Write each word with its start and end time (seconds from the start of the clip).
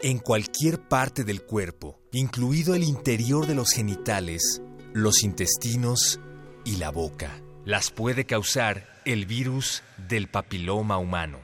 en 0.00 0.18
cualquier 0.18 0.80
parte 0.80 1.24
del 1.24 1.42
cuerpo, 1.42 1.98
incluido 2.12 2.74
el 2.74 2.84
interior 2.84 3.46
de 3.46 3.54
los 3.54 3.72
genitales, 3.72 4.62
los 4.92 5.24
intestinos 5.24 6.20
y 6.64 6.76
la 6.76 6.90
boca. 6.90 7.42
Las 7.64 7.90
puede 7.90 8.24
causar 8.24 8.86
el 9.04 9.26
virus 9.26 9.82
del 10.08 10.28
papiloma 10.28 10.98
humano. 10.98 11.40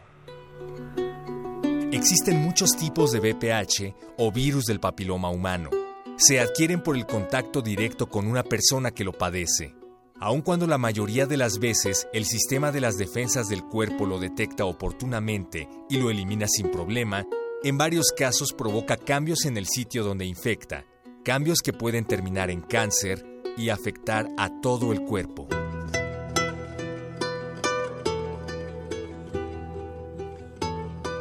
Existen 1.91 2.43
muchos 2.43 2.77
tipos 2.77 3.13
de 3.13 3.21
VPH 3.21 3.95
o 4.19 4.33
virus 4.33 4.67
del 4.67 4.81
papiloma 4.81 5.31
humano. 5.31 5.71
Se 6.17 6.41
adquieren 6.41 6.83
por 6.83 6.97
el 6.97 7.07
contacto 7.07 7.61
directo 7.61 8.09
con 8.09 8.27
una 8.27 8.45
persona 8.45 8.93
que 8.93 9.05
lo 9.05 9.13
padece. 9.13 9.75
Aun 10.21 10.43
cuando 10.43 10.67
la 10.67 10.79
mayoría 10.79 11.27
de 11.27 11.37
las 11.37 11.59
veces 11.59 12.07
el 12.13 12.25
sistema 12.25 12.71
de 12.71 12.81
las 12.81 12.97
defensas 12.97 13.49
del 13.49 13.65
cuerpo 13.65 14.07
lo 14.07 14.21
detecta 14.21 14.65
oportunamente 14.65 15.69
y 15.91 15.99
lo 15.99 16.09
elimina 16.09 16.47
sin 16.49 16.71
problema, 16.71 17.27
en 17.65 17.79
varios 17.79 18.13
casos 18.13 18.53
provoca 18.53 18.99
cambios 18.99 19.47
en 19.47 19.57
el 19.57 19.67
sitio 19.67 20.05
donde 20.05 20.27
infecta, 20.27 20.85
cambios 21.25 21.61
que 21.65 21.73
pueden 21.73 22.05
terminar 22.05 22.51
en 22.51 22.61
cáncer 22.61 23.25
y 23.57 23.71
afectar 23.71 24.29
a 24.37 24.61
todo 24.61 24.93
el 24.93 25.01
cuerpo. 25.01 25.49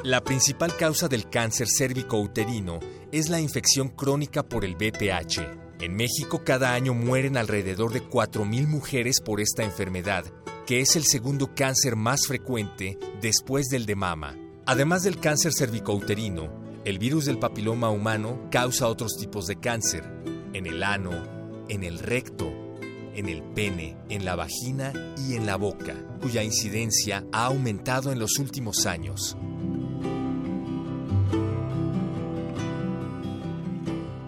La 0.03 0.21
principal 0.21 0.75
causa 0.75 1.07
del 1.07 1.29
cáncer 1.29 1.69
cérvico-uterino 1.69 2.81
es 3.13 3.29
la 3.29 3.39
infección 3.39 3.87
crónica 3.87 4.43
por 4.43 4.65
el 4.65 4.75
VPH. 4.75 5.39
En 5.79 5.95
México 5.95 6.43
cada 6.43 6.73
año 6.73 6.93
mueren 6.93 7.37
alrededor 7.37 7.93
de 7.93 8.03
4.000 8.03 8.67
mujeres 8.67 9.21
por 9.21 9.39
esta 9.39 9.63
enfermedad, 9.63 10.25
que 10.67 10.81
es 10.81 10.97
el 10.97 11.05
segundo 11.05 11.55
cáncer 11.55 11.95
más 11.95 12.27
frecuente 12.27 12.99
después 13.21 13.67
del 13.67 13.85
de 13.85 13.95
mama. 13.95 14.42
Además 14.65 15.03
del 15.03 15.19
cáncer 15.19 15.51
cervicouterino, 15.53 16.49
el 16.85 16.97
virus 16.97 17.25
del 17.25 17.37
papiloma 17.37 17.89
humano 17.89 18.47
causa 18.49 18.87
otros 18.87 19.17
tipos 19.17 19.45
de 19.45 19.57
cáncer, 19.57 20.05
en 20.53 20.65
el 20.65 20.83
ano, 20.83 21.11
en 21.67 21.83
el 21.83 21.99
recto, 21.99 22.49
en 23.13 23.27
el 23.27 23.43
pene, 23.43 23.97
en 24.07 24.23
la 24.23 24.35
vagina 24.35 24.93
y 25.27 25.35
en 25.35 25.45
la 25.45 25.57
boca, 25.57 25.95
cuya 26.21 26.43
incidencia 26.43 27.25
ha 27.33 27.47
aumentado 27.47 28.13
en 28.13 28.19
los 28.19 28.39
últimos 28.39 28.85
años. 28.85 29.35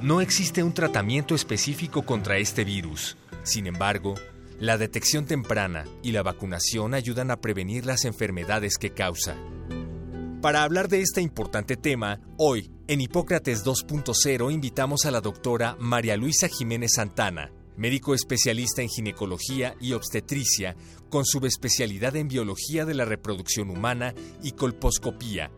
No 0.02 0.20
existe 0.20 0.64
un 0.64 0.73
tratamiento 0.73 1.33
específico 1.33 2.05
contra 2.05 2.38
este 2.38 2.66
virus. 2.66 3.16
Sin 3.44 3.67
embargo, 3.67 4.16
la 4.59 4.77
detección 4.77 5.25
temprana 5.25 5.86
y 6.03 6.11
la 6.11 6.23
vacunación 6.23 6.94
ayudan 6.94 7.31
a 7.31 7.39
prevenir 7.39 7.86
las 7.86 8.03
enfermedades 8.03 8.77
que 8.77 8.92
causa. 8.92 9.36
Para 10.45 10.61
hablar 10.61 10.89
de 10.89 11.01
este 11.01 11.23
importante 11.23 11.75
tema, 11.75 12.19
hoy, 12.38 12.69
en 12.88 13.01
Hipócrates 13.01 13.65
2.0, 13.65 14.53
invitamos 14.53 15.07
a 15.07 15.09
la 15.09 15.19
doctora 15.19 15.75
María 15.79 16.17
Luisa 16.17 16.47
Jiménez 16.47 16.91
Santana, 16.97 17.52
médico 17.75 18.13
especialista 18.13 18.83
en 18.83 18.89
ginecología 18.89 19.75
y 19.81 19.93
obstetricia, 19.93 20.75
con 21.09 21.25
subespecialidad 21.25 22.15
en 22.15 22.27
biología 22.27 22.86
de 22.86 22.93
la 22.93 23.05
reproducción 23.05 23.71
humana 23.71 24.14
y 24.43 24.52
colposcopía, 24.52 25.49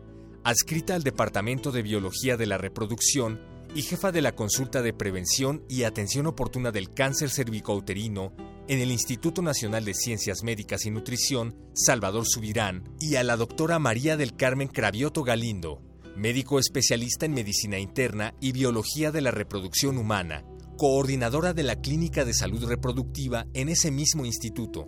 adscrita 0.42 0.94
al 0.94 1.02
Departamento 1.02 1.70
de 1.70 1.82
Biología 1.82 2.38
de 2.38 2.46
la 2.46 2.56
Reproducción 2.56 3.42
y 3.74 3.82
jefa 3.82 4.10
de 4.10 4.22
la 4.22 4.34
consulta 4.34 4.80
de 4.80 4.94
prevención 4.94 5.64
y 5.68 5.82
atención 5.82 6.26
oportuna 6.26 6.72
del 6.72 6.94
cáncer 6.94 7.28
cervicouterino 7.28 8.32
en 8.68 8.80
el 8.80 8.90
Instituto 8.90 9.40
Nacional 9.40 9.84
de 9.84 9.94
Ciencias 9.94 10.42
Médicas 10.42 10.84
y 10.84 10.90
Nutrición, 10.90 11.56
Salvador 11.74 12.24
Subirán, 12.26 12.84
y 13.00 13.16
a 13.16 13.24
la 13.24 13.36
doctora 13.36 13.78
María 13.78 14.18
del 14.18 14.36
Carmen 14.36 14.68
Cravioto 14.68 15.24
Galindo, 15.24 15.82
médico 16.16 16.58
especialista 16.58 17.24
en 17.24 17.32
medicina 17.32 17.78
interna 17.78 18.34
y 18.40 18.52
biología 18.52 19.10
de 19.10 19.22
la 19.22 19.30
reproducción 19.30 19.96
humana, 19.96 20.44
coordinadora 20.76 21.54
de 21.54 21.62
la 21.62 21.76
Clínica 21.80 22.26
de 22.26 22.34
Salud 22.34 22.64
Reproductiva 22.66 23.46
en 23.54 23.70
ese 23.70 23.90
mismo 23.90 24.26
instituto. 24.26 24.86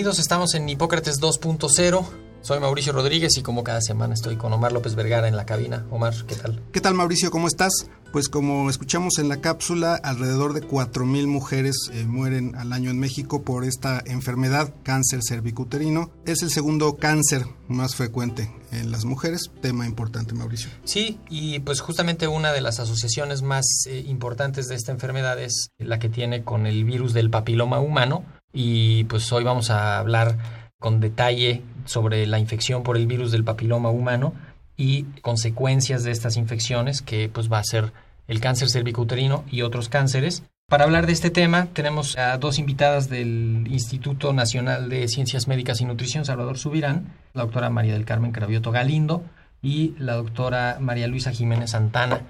Bienvenidos, 0.00 0.18
estamos 0.18 0.54
en 0.54 0.66
Hipócrates 0.66 1.20
2.0. 1.20 2.06
Soy 2.40 2.58
Mauricio 2.58 2.94
Rodríguez 2.94 3.36
y 3.36 3.42
como 3.42 3.62
cada 3.62 3.82
semana 3.82 4.14
estoy 4.14 4.36
con 4.36 4.50
Omar 4.50 4.72
López 4.72 4.94
Vergara 4.94 5.28
en 5.28 5.36
la 5.36 5.44
cabina. 5.44 5.84
Omar, 5.90 6.14
¿qué 6.26 6.36
tal? 6.36 6.62
¿Qué 6.72 6.80
tal 6.80 6.94
Mauricio? 6.94 7.30
¿Cómo 7.30 7.46
estás? 7.46 7.86
Pues 8.10 8.30
como 8.30 8.70
escuchamos 8.70 9.18
en 9.18 9.28
la 9.28 9.42
cápsula, 9.42 9.96
alrededor 9.96 10.54
de 10.54 10.62
4.000 10.62 11.26
mujeres 11.26 11.90
eh, 11.92 12.06
mueren 12.06 12.54
al 12.56 12.72
año 12.72 12.90
en 12.90 12.98
México 12.98 13.42
por 13.42 13.62
esta 13.62 14.02
enfermedad, 14.06 14.72
cáncer 14.84 15.20
cervicuterino. 15.22 16.10
Es 16.24 16.42
el 16.42 16.48
segundo 16.48 16.96
cáncer 16.96 17.44
más 17.68 17.94
frecuente 17.94 18.50
en 18.72 18.90
las 18.90 19.04
mujeres. 19.04 19.50
Tema 19.60 19.86
importante, 19.86 20.32
Mauricio. 20.32 20.70
Sí, 20.84 21.20
y 21.28 21.58
pues 21.58 21.82
justamente 21.82 22.26
una 22.26 22.52
de 22.52 22.62
las 22.62 22.80
asociaciones 22.80 23.42
más 23.42 23.66
eh, 23.86 24.02
importantes 24.06 24.66
de 24.66 24.76
esta 24.76 24.92
enfermedad 24.92 25.38
es 25.38 25.68
la 25.76 25.98
que 25.98 26.08
tiene 26.08 26.42
con 26.42 26.66
el 26.66 26.84
virus 26.84 27.12
del 27.12 27.28
papiloma 27.28 27.80
humano. 27.80 28.24
Y 28.52 29.04
pues 29.04 29.32
hoy 29.32 29.44
vamos 29.44 29.70
a 29.70 29.98
hablar 29.98 30.36
con 30.78 31.00
detalle 31.00 31.62
sobre 31.84 32.26
la 32.26 32.38
infección 32.38 32.82
por 32.82 32.96
el 32.96 33.06
virus 33.06 33.30
del 33.30 33.44
papiloma 33.44 33.90
humano 33.90 34.32
y 34.76 35.04
consecuencias 35.22 36.04
de 36.04 36.10
estas 36.10 36.36
infecciones, 36.36 37.02
que 37.02 37.28
pues 37.28 37.52
va 37.52 37.58
a 37.58 37.64
ser 37.64 37.92
el 38.28 38.40
cáncer 38.40 38.70
cervicouterino 38.70 39.44
y 39.50 39.62
otros 39.62 39.88
cánceres. 39.88 40.42
Para 40.68 40.84
hablar 40.84 41.06
de 41.06 41.12
este 41.12 41.30
tema 41.30 41.66
tenemos 41.66 42.16
a 42.16 42.38
dos 42.38 42.58
invitadas 42.58 43.08
del 43.10 43.66
Instituto 43.68 44.32
Nacional 44.32 44.88
de 44.88 45.08
Ciencias 45.08 45.48
Médicas 45.48 45.80
y 45.80 45.84
Nutrición, 45.84 46.24
Salvador 46.24 46.58
Subirán, 46.58 47.12
la 47.34 47.42
doctora 47.42 47.70
María 47.70 47.92
del 47.92 48.04
Carmen 48.04 48.32
Cravioto 48.32 48.70
Galindo 48.70 49.24
y 49.62 49.94
la 49.98 50.14
doctora 50.14 50.78
María 50.80 51.08
Luisa 51.08 51.32
Jiménez 51.32 51.70
Santana. 51.70 52.22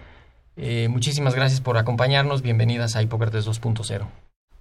Eh, 0.57 0.89
muchísimas 0.89 1.35
gracias 1.35 1.61
por 1.61 1.77
acompañarnos. 1.77 2.43
Bienvenidas 2.43 2.97
a 2.97 3.03
Hipócrates 3.03 3.47
2.0. 3.47 4.07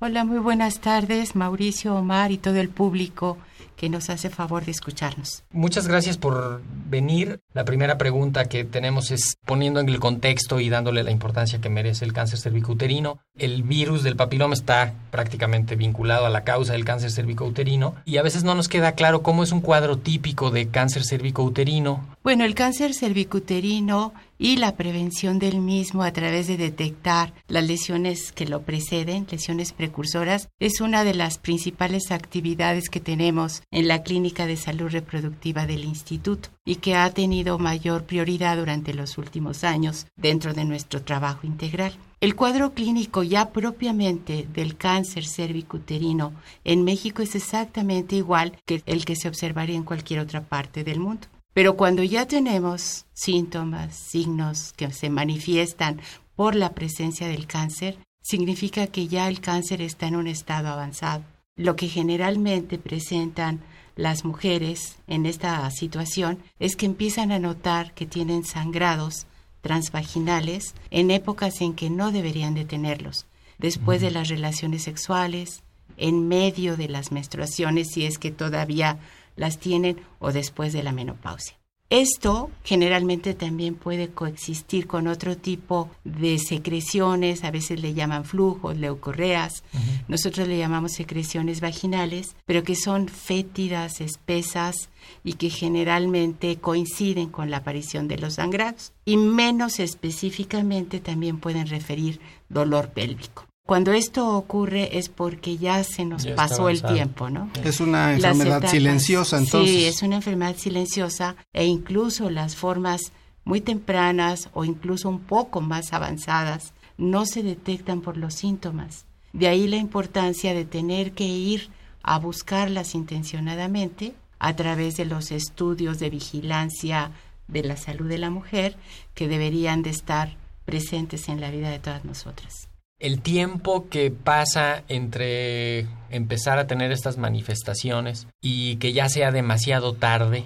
Hola, 0.01 0.23
muy 0.23 0.37
buenas 0.39 0.79
tardes, 0.79 1.35
Mauricio, 1.35 1.93
Omar 1.93 2.31
y 2.31 2.37
todo 2.37 2.55
el 2.55 2.69
público 2.69 3.37
que 3.79 3.89
nos 3.89 4.09
hace 4.09 4.29
favor 4.29 4.65
de 4.65 4.71
escucharnos. 4.71 5.43
Muchas 5.51 5.87
gracias 5.87 6.17
por 6.17 6.61
venir. 6.89 7.39
La 7.53 7.63
primera 7.63 7.97
pregunta 7.97 8.43
que 8.43 8.65
tenemos 8.65 9.09
es 9.09 9.37
poniendo 9.45 9.79
en 9.79 9.87
el 9.87 10.01
contexto 10.01 10.59
y 10.59 10.67
dándole 10.67 11.01
la 11.01 11.11
importancia 11.11 11.61
que 11.61 11.69
merece 11.69 12.03
el 12.03 12.11
cáncer 12.11 12.39
cervicouterino. 12.39 13.19
El 13.37 13.63
virus 13.63 14.03
del 14.03 14.17
papiloma 14.17 14.53
está 14.53 14.93
prácticamente 15.11 15.77
vinculado 15.77 16.25
a 16.25 16.29
la 16.29 16.43
causa 16.43 16.73
del 16.73 16.83
cáncer 16.83 17.11
cervicouterino 17.11 17.95
y 18.03 18.17
a 18.17 18.21
veces 18.21 18.43
no 18.43 18.53
nos 18.53 18.67
queda 18.67 18.95
claro 18.95 19.23
cómo 19.23 19.43
es 19.43 19.53
un 19.53 19.61
cuadro 19.61 19.97
típico 19.97 20.51
de 20.51 20.67
cáncer 20.67 21.05
cervicouterino. 21.05 22.05
Bueno, 22.21 22.43
el 22.43 22.55
cáncer 22.55 22.93
cervicuterino 22.93 24.13
y 24.39 24.55
la 24.55 24.75
prevención 24.75 25.37
del 25.37 25.59
mismo 25.59 26.01
a 26.01 26.13
través 26.13 26.47
de 26.47 26.57
detectar 26.57 27.33
las 27.47 27.65
lesiones 27.65 28.31
que 28.31 28.45
lo 28.45 28.61
preceden, 28.61 29.27
lesiones 29.29 29.73
precursoras, 29.73 30.49
es 30.59 30.79
una 30.79 31.03
de 31.03 31.13
las 31.13 31.37
principales 31.37 32.11
actividades 32.11 32.89
que 32.89 33.01
tenemos 33.01 33.61
en 33.71 33.87
la 33.87 34.03
Clínica 34.03 34.45
de 34.45 34.57
Salud 34.57 34.89
Reproductiva 34.89 35.65
del 35.65 35.83
Instituto 35.83 36.49
y 36.65 36.75
que 36.75 36.95
ha 36.95 37.09
tenido 37.11 37.59
mayor 37.59 38.05
prioridad 38.05 38.57
durante 38.57 38.93
los 38.93 39.17
últimos 39.17 39.63
años 39.63 40.07
dentro 40.15 40.53
de 40.53 40.65
nuestro 40.65 41.01
trabajo 41.01 41.45
integral. 41.45 41.93
El 42.21 42.35
cuadro 42.35 42.73
clínico 42.73 43.23
ya 43.23 43.51
propiamente 43.51 44.47
del 44.53 44.75
cáncer 44.75 45.25
cervicuterino 45.25 46.33
en 46.65 46.83
México 46.83 47.21
es 47.21 47.35
exactamente 47.35 48.15
igual 48.15 48.57
que 48.65 48.81
el 48.85 49.05
que 49.05 49.15
se 49.15 49.29
observaría 49.29 49.77
en 49.77 49.83
cualquier 49.83 50.19
otra 50.19 50.41
parte 50.41 50.83
del 50.83 50.99
mundo. 50.99 51.27
Pero 51.53 51.77
cuando 51.77 52.03
ya 52.03 52.25
tenemos 52.27 53.05
síntomas, 53.13 53.95
signos 53.95 54.73
que 54.73 54.91
se 54.91 55.09
manifiestan 55.09 56.01
por 56.35 56.55
la 56.55 56.73
presencia 56.73 57.27
del 57.27 57.47
cáncer, 57.47 57.97
significa 58.21 58.87
que 58.87 59.07
ya 59.07 59.27
el 59.27 59.39
cáncer 59.39 59.81
está 59.81 60.07
en 60.07 60.15
un 60.15 60.27
estado 60.27 60.67
avanzado. 60.67 61.23
Lo 61.59 61.75
que 61.75 61.89
generalmente 61.89 62.77
presentan 62.77 63.59
las 63.97 64.23
mujeres 64.23 64.95
en 65.07 65.25
esta 65.25 65.69
situación 65.71 66.39
es 66.57 66.77
que 66.77 66.85
empiezan 66.85 67.33
a 67.33 67.39
notar 67.39 67.93
que 67.93 68.05
tienen 68.05 68.45
sangrados 68.45 69.27
transvaginales 69.59 70.73
en 70.89 71.11
épocas 71.11 71.59
en 71.59 71.73
que 71.73 71.89
no 71.89 72.13
deberían 72.13 72.53
de 72.53 72.63
tenerlos, 72.63 73.25
después 73.57 73.99
de 73.99 74.09
las 74.09 74.29
relaciones 74.29 74.83
sexuales, 74.83 75.63
en 75.97 76.29
medio 76.29 76.77
de 76.77 76.87
las 76.87 77.11
menstruaciones 77.11 77.89
si 77.91 78.05
es 78.05 78.19
que 78.19 78.31
todavía 78.31 78.97
las 79.35 79.59
tienen 79.59 79.99
o 80.19 80.31
después 80.31 80.71
de 80.71 80.81
la 80.81 80.93
menopausia. 80.93 81.58
Esto 81.89 82.51
generalmente 82.63 83.33
también 83.33 83.73
puede 83.73 84.09
coexistir 84.09 84.85
con 84.85 85.07
otro 85.07 85.35
tipo 85.35 85.89
de 86.03 86.37
secreciones, 86.37 87.43
a 87.43 87.49
veces 87.49 87.81
le 87.81 87.95
llaman 87.95 88.25
flujos, 88.25 88.77
leucorreas, 88.77 89.63
nosotros 90.07 90.47
le 90.47 90.59
llamamos 90.59 90.91
secreciones 90.91 91.61
vaginales, 91.61 92.35
pero 92.45 92.63
que 92.63 92.75
son 92.75 93.07
fétidas, 93.07 94.01
espesas 94.01 94.89
y 95.23 95.33
que 95.33 95.49
generalmente 95.49 96.57
coinciden 96.57 97.29
con 97.29 97.49
la 97.49 97.57
aparición 97.57 98.07
de 98.07 98.19
los 98.19 98.35
sangrados. 98.35 98.93
Y 99.03 99.17
menos 99.17 99.79
específicamente 99.79 100.99
también 100.99 101.39
pueden 101.39 101.65
referir 101.65 102.19
dolor 102.49 102.89
pélvico. 102.89 103.48
Cuando 103.69 103.93
esto 103.93 104.35
ocurre 104.35 104.97
es 104.97 105.09
porque 105.09 105.59
ya 105.59 105.83
se 105.83 106.03
nos 106.03 106.25
pasó 106.25 106.69
el 106.69 106.81
tiempo, 106.81 107.29
¿no? 107.29 107.51
Es 107.63 107.79
una 107.79 108.15
enfermedad 108.15 108.67
silenciosa, 108.67 109.37
entonces. 109.37 109.69
Sí, 109.69 109.85
es 109.85 110.01
una 110.01 110.15
enfermedad 110.15 110.55
silenciosa 110.57 111.35
e 111.53 111.67
incluso 111.67 112.31
las 112.31 112.55
formas 112.55 113.11
muy 113.43 113.61
tempranas 113.61 114.49
o 114.55 114.65
incluso 114.65 115.07
un 115.07 115.19
poco 115.19 115.61
más 115.61 115.93
avanzadas 115.93 116.73
no 116.97 117.27
se 117.27 117.43
detectan 117.43 118.01
por 118.01 118.17
los 118.17 118.33
síntomas. 118.33 119.05
De 119.33 119.47
ahí 119.47 119.67
la 119.67 119.77
importancia 119.77 120.55
de 120.55 120.65
tener 120.65 121.11
que 121.11 121.25
ir 121.25 121.69
a 122.01 122.17
buscarlas 122.17 122.95
intencionadamente 122.95 124.15
a 124.39 124.55
través 124.55 124.97
de 124.97 125.05
los 125.05 125.29
estudios 125.29 125.99
de 125.99 126.09
vigilancia 126.09 127.11
de 127.47 127.61
la 127.61 127.77
salud 127.77 128.09
de 128.09 128.17
la 128.17 128.31
mujer 128.31 128.77
que 129.13 129.27
deberían 129.27 129.83
de 129.83 129.91
estar 129.91 130.37
presentes 130.65 131.29
en 131.29 131.39
la 131.39 131.51
vida 131.51 131.69
de 131.69 131.77
todas 131.77 132.03
nosotras 132.03 132.68
el 132.99 133.21
tiempo 133.21 133.87
que 133.89 134.11
pasa 134.11 134.83
entre 134.87 135.87
empezar 136.09 136.59
a 136.59 136.67
tener 136.67 136.91
estas 136.91 137.17
manifestaciones 137.17 138.27
y 138.41 138.75
que 138.77 138.93
ya 138.93 139.09
sea 139.09 139.31
demasiado 139.31 139.93
tarde. 139.93 140.45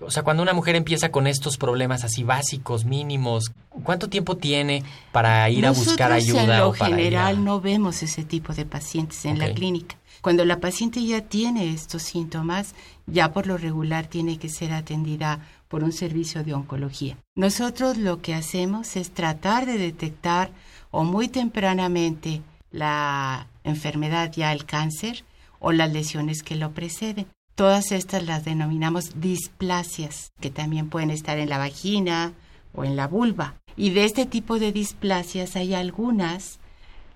O 0.00 0.10
sea, 0.10 0.24
cuando 0.24 0.42
una 0.42 0.52
mujer 0.52 0.74
empieza 0.74 1.10
con 1.10 1.28
estos 1.28 1.58
problemas 1.58 2.02
así 2.02 2.24
básicos, 2.24 2.84
mínimos, 2.84 3.52
¿cuánto 3.84 4.08
tiempo 4.08 4.36
tiene 4.36 4.82
para 5.12 5.48
ir 5.48 5.64
a 5.64 5.70
buscar 5.70 6.10
ayuda? 6.10 6.42
En 6.42 6.58
lo 6.58 6.72
general 6.72 7.44
no 7.44 7.60
vemos 7.60 8.02
ese 8.02 8.24
tipo 8.24 8.52
de 8.52 8.66
pacientes 8.66 9.24
en 9.24 9.38
la 9.38 9.54
clínica. 9.54 9.96
Cuando 10.20 10.44
la 10.44 10.60
paciente 10.60 11.04
ya 11.04 11.20
tiene 11.20 11.72
estos 11.72 12.02
síntomas, 12.02 12.74
ya 13.06 13.32
por 13.32 13.46
lo 13.46 13.58
regular 13.58 14.06
tiene 14.06 14.38
que 14.38 14.48
ser 14.48 14.72
atendida 14.72 15.40
por 15.68 15.82
un 15.84 15.92
servicio 15.92 16.44
de 16.44 16.54
oncología. 16.54 17.16
Nosotros 17.34 17.96
lo 17.96 18.20
que 18.22 18.34
hacemos 18.34 18.96
es 18.96 19.10
tratar 19.10 19.66
de 19.66 19.78
detectar 19.78 20.50
o 20.92 21.02
muy 21.02 21.26
tempranamente 21.26 22.42
la 22.70 23.48
enfermedad 23.64 24.30
ya 24.32 24.52
el 24.52 24.64
cáncer 24.64 25.24
o 25.58 25.72
las 25.72 25.92
lesiones 25.92 26.44
que 26.44 26.54
lo 26.54 26.70
preceden. 26.70 27.26
Todas 27.56 27.90
estas 27.90 28.24
las 28.24 28.44
denominamos 28.44 29.20
displasias, 29.20 30.30
que 30.40 30.50
también 30.50 30.88
pueden 30.88 31.10
estar 31.10 31.38
en 31.38 31.48
la 31.48 31.58
vagina 31.58 32.32
o 32.74 32.84
en 32.84 32.94
la 32.94 33.08
vulva. 33.08 33.54
Y 33.76 33.90
de 33.90 34.04
este 34.04 34.26
tipo 34.26 34.58
de 34.58 34.72
displasias 34.72 35.56
hay 35.56 35.74
algunas 35.74 36.60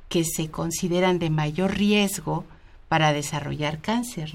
que 0.08 0.25
se 0.25 0.50
consideran 0.50 1.19
de 1.19 1.31
mayor 1.31 1.76
riesgo 1.76 2.44
para 2.88 3.12
desarrollar 3.12 3.81
cáncer 3.81 4.32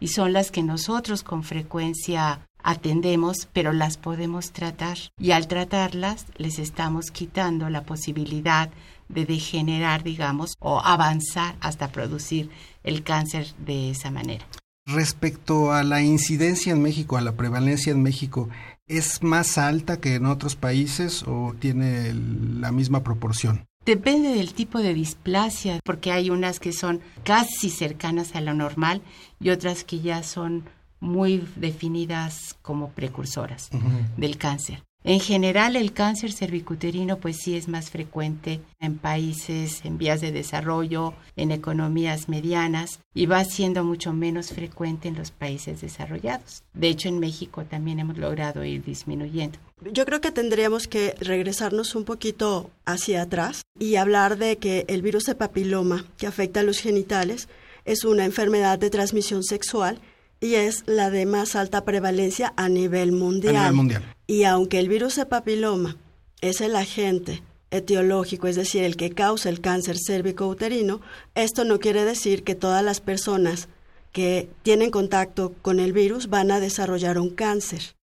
y 0.00 0.08
son 0.08 0.32
las 0.32 0.50
que 0.50 0.62
nosotros 0.62 1.22
con 1.22 1.44
frecuencia 1.44 2.40
atendemos, 2.62 3.48
pero 3.52 3.72
las 3.72 3.96
podemos 3.96 4.52
tratar. 4.52 4.98
Y 5.18 5.32
al 5.32 5.48
tratarlas, 5.48 6.26
les 6.36 6.58
estamos 6.58 7.10
quitando 7.10 7.68
la 7.70 7.84
posibilidad 7.84 8.70
de 9.08 9.26
degenerar, 9.26 10.02
digamos, 10.02 10.54
o 10.58 10.80
avanzar 10.80 11.56
hasta 11.60 11.92
producir 11.92 12.50
el 12.82 13.02
cáncer 13.02 13.54
de 13.64 13.90
esa 13.90 14.10
manera. 14.10 14.46
Respecto 14.86 15.72
a 15.72 15.84
la 15.84 16.02
incidencia 16.02 16.72
en 16.72 16.82
México, 16.82 17.16
a 17.16 17.20
la 17.20 17.36
prevalencia 17.36 17.92
en 17.92 18.02
México, 18.02 18.48
¿es 18.88 19.22
más 19.22 19.56
alta 19.56 20.00
que 20.00 20.16
en 20.16 20.26
otros 20.26 20.56
países 20.56 21.22
o 21.26 21.54
tiene 21.58 22.12
la 22.14 22.72
misma 22.72 23.04
proporción? 23.04 23.64
Depende 23.84 24.28
del 24.34 24.54
tipo 24.54 24.78
de 24.78 24.94
displasia, 24.94 25.80
porque 25.84 26.12
hay 26.12 26.30
unas 26.30 26.60
que 26.60 26.72
son 26.72 27.00
casi 27.24 27.68
cercanas 27.68 28.34
a 28.34 28.40
lo 28.40 28.54
normal 28.54 29.02
y 29.40 29.50
otras 29.50 29.84
que 29.84 30.00
ya 30.00 30.22
son 30.22 30.64
muy 31.02 31.44
definidas 31.56 32.56
como 32.62 32.90
precursoras 32.90 33.68
del 34.16 34.38
cáncer. 34.38 34.82
En 35.04 35.18
general, 35.18 35.74
el 35.74 35.92
cáncer 35.92 36.32
cervicuterino 36.32 37.18
pues 37.18 37.38
sí 37.38 37.56
es 37.56 37.66
más 37.66 37.90
frecuente 37.90 38.60
en 38.78 38.98
países 38.98 39.84
en 39.84 39.98
vías 39.98 40.20
de 40.20 40.30
desarrollo, 40.30 41.14
en 41.34 41.50
economías 41.50 42.28
medianas 42.28 43.00
y 43.12 43.26
va 43.26 43.44
siendo 43.44 43.82
mucho 43.82 44.12
menos 44.12 44.50
frecuente 44.50 45.08
en 45.08 45.16
los 45.16 45.32
países 45.32 45.80
desarrollados. 45.80 46.62
De 46.72 46.88
hecho, 46.88 47.08
en 47.08 47.18
México 47.18 47.64
también 47.64 47.98
hemos 47.98 48.16
logrado 48.16 48.64
ir 48.64 48.84
disminuyendo. 48.84 49.58
Yo 49.90 50.06
creo 50.06 50.20
que 50.20 50.30
tendríamos 50.30 50.86
que 50.86 51.16
regresarnos 51.18 51.96
un 51.96 52.04
poquito 52.04 52.70
hacia 52.84 53.22
atrás 53.22 53.62
y 53.80 53.96
hablar 53.96 54.38
de 54.38 54.58
que 54.58 54.84
el 54.86 55.02
virus 55.02 55.24
de 55.24 55.34
papiloma 55.34 56.04
que 56.16 56.28
afecta 56.28 56.60
a 56.60 56.62
los 56.62 56.78
genitales 56.78 57.48
es 57.84 58.04
una 58.04 58.24
enfermedad 58.24 58.78
de 58.78 58.90
transmisión 58.90 59.42
sexual 59.42 59.98
y 60.42 60.56
es 60.56 60.82
la 60.86 61.08
de 61.08 61.24
más 61.24 61.54
alta 61.54 61.84
prevalencia 61.84 62.52
a 62.56 62.68
nivel 62.68 63.12
mundial. 63.12 63.72
mundial. 63.72 64.02
Y 64.26 64.42
aunque 64.42 64.80
el 64.80 64.88
virus 64.88 65.14
de 65.14 65.24
papiloma 65.24 65.96
es 66.40 66.60
el 66.60 66.74
agente 66.74 67.42
etiológico, 67.70 68.48
es 68.48 68.56
decir, 68.56 68.82
el 68.82 68.96
que 68.96 69.10
causa 69.10 69.48
el 69.48 69.60
cáncer 69.60 69.96
cérvico-uterino, 69.96 71.00
esto 71.36 71.64
no 71.64 71.78
quiere 71.78 72.04
decir 72.04 72.42
que 72.42 72.56
todas 72.56 72.84
las 72.84 73.00
personas 73.00 73.68
que 74.10 74.48
tienen 74.62 74.90
contacto 74.90 75.54
con 75.62 75.78
el 75.78 75.92
virus 75.92 76.28
van 76.28 76.50
a 76.50 76.58
desarrollar 76.58 77.18
un 77.18 77.30
cáncer. 77.30 77.94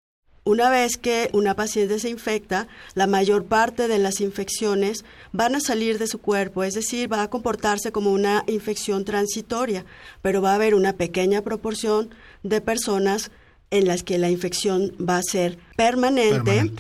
Una 0.49 0.71
vez 0.71 0.97
que 0.97 1.29
una 1.33 1.55
paciente 1.55 1.99
se 1.99 2.09
infecta, 2.09 2.67
la 2.95 3.05
mayor 3.05 3.45
parte 3.45 3.87
de 3.87 3.99
las 3.99 4.19
infecciones 4.19 5.05
van 5.31 5.53
a 5.53 5.59
salir 5.59 5.99
de 5.99 6.07
su 6.07 6.17
cuerpo, 6.17 6.63
es 6.63 6.73
decir, 6.73 7.13
va 7.13 7.21
a 7.21 7.29
comportarse 7.29 7.91
como 7.91 8.11
una 8.11 8.43
infección 8.47 9.05
transitoria, 9.05 9.85
pero 10.23 10.41
va 10.41 10.53
a 10.53 10.55
haber 10.55 10.73
una 10.73 10.93
pequeña 10.93 11.43
proporción 11.43 12.09
de 12.41 12.61
personas 12.61 13.29
en 13.69 13.85
las 13.87 14.01
que 14.01 14.17
la 14.17 14.31
infección 14.31 14.95
va 14.99 15.17
a 15.17 15.21
ser 15.21 15.59
permanente, 15.77 16.71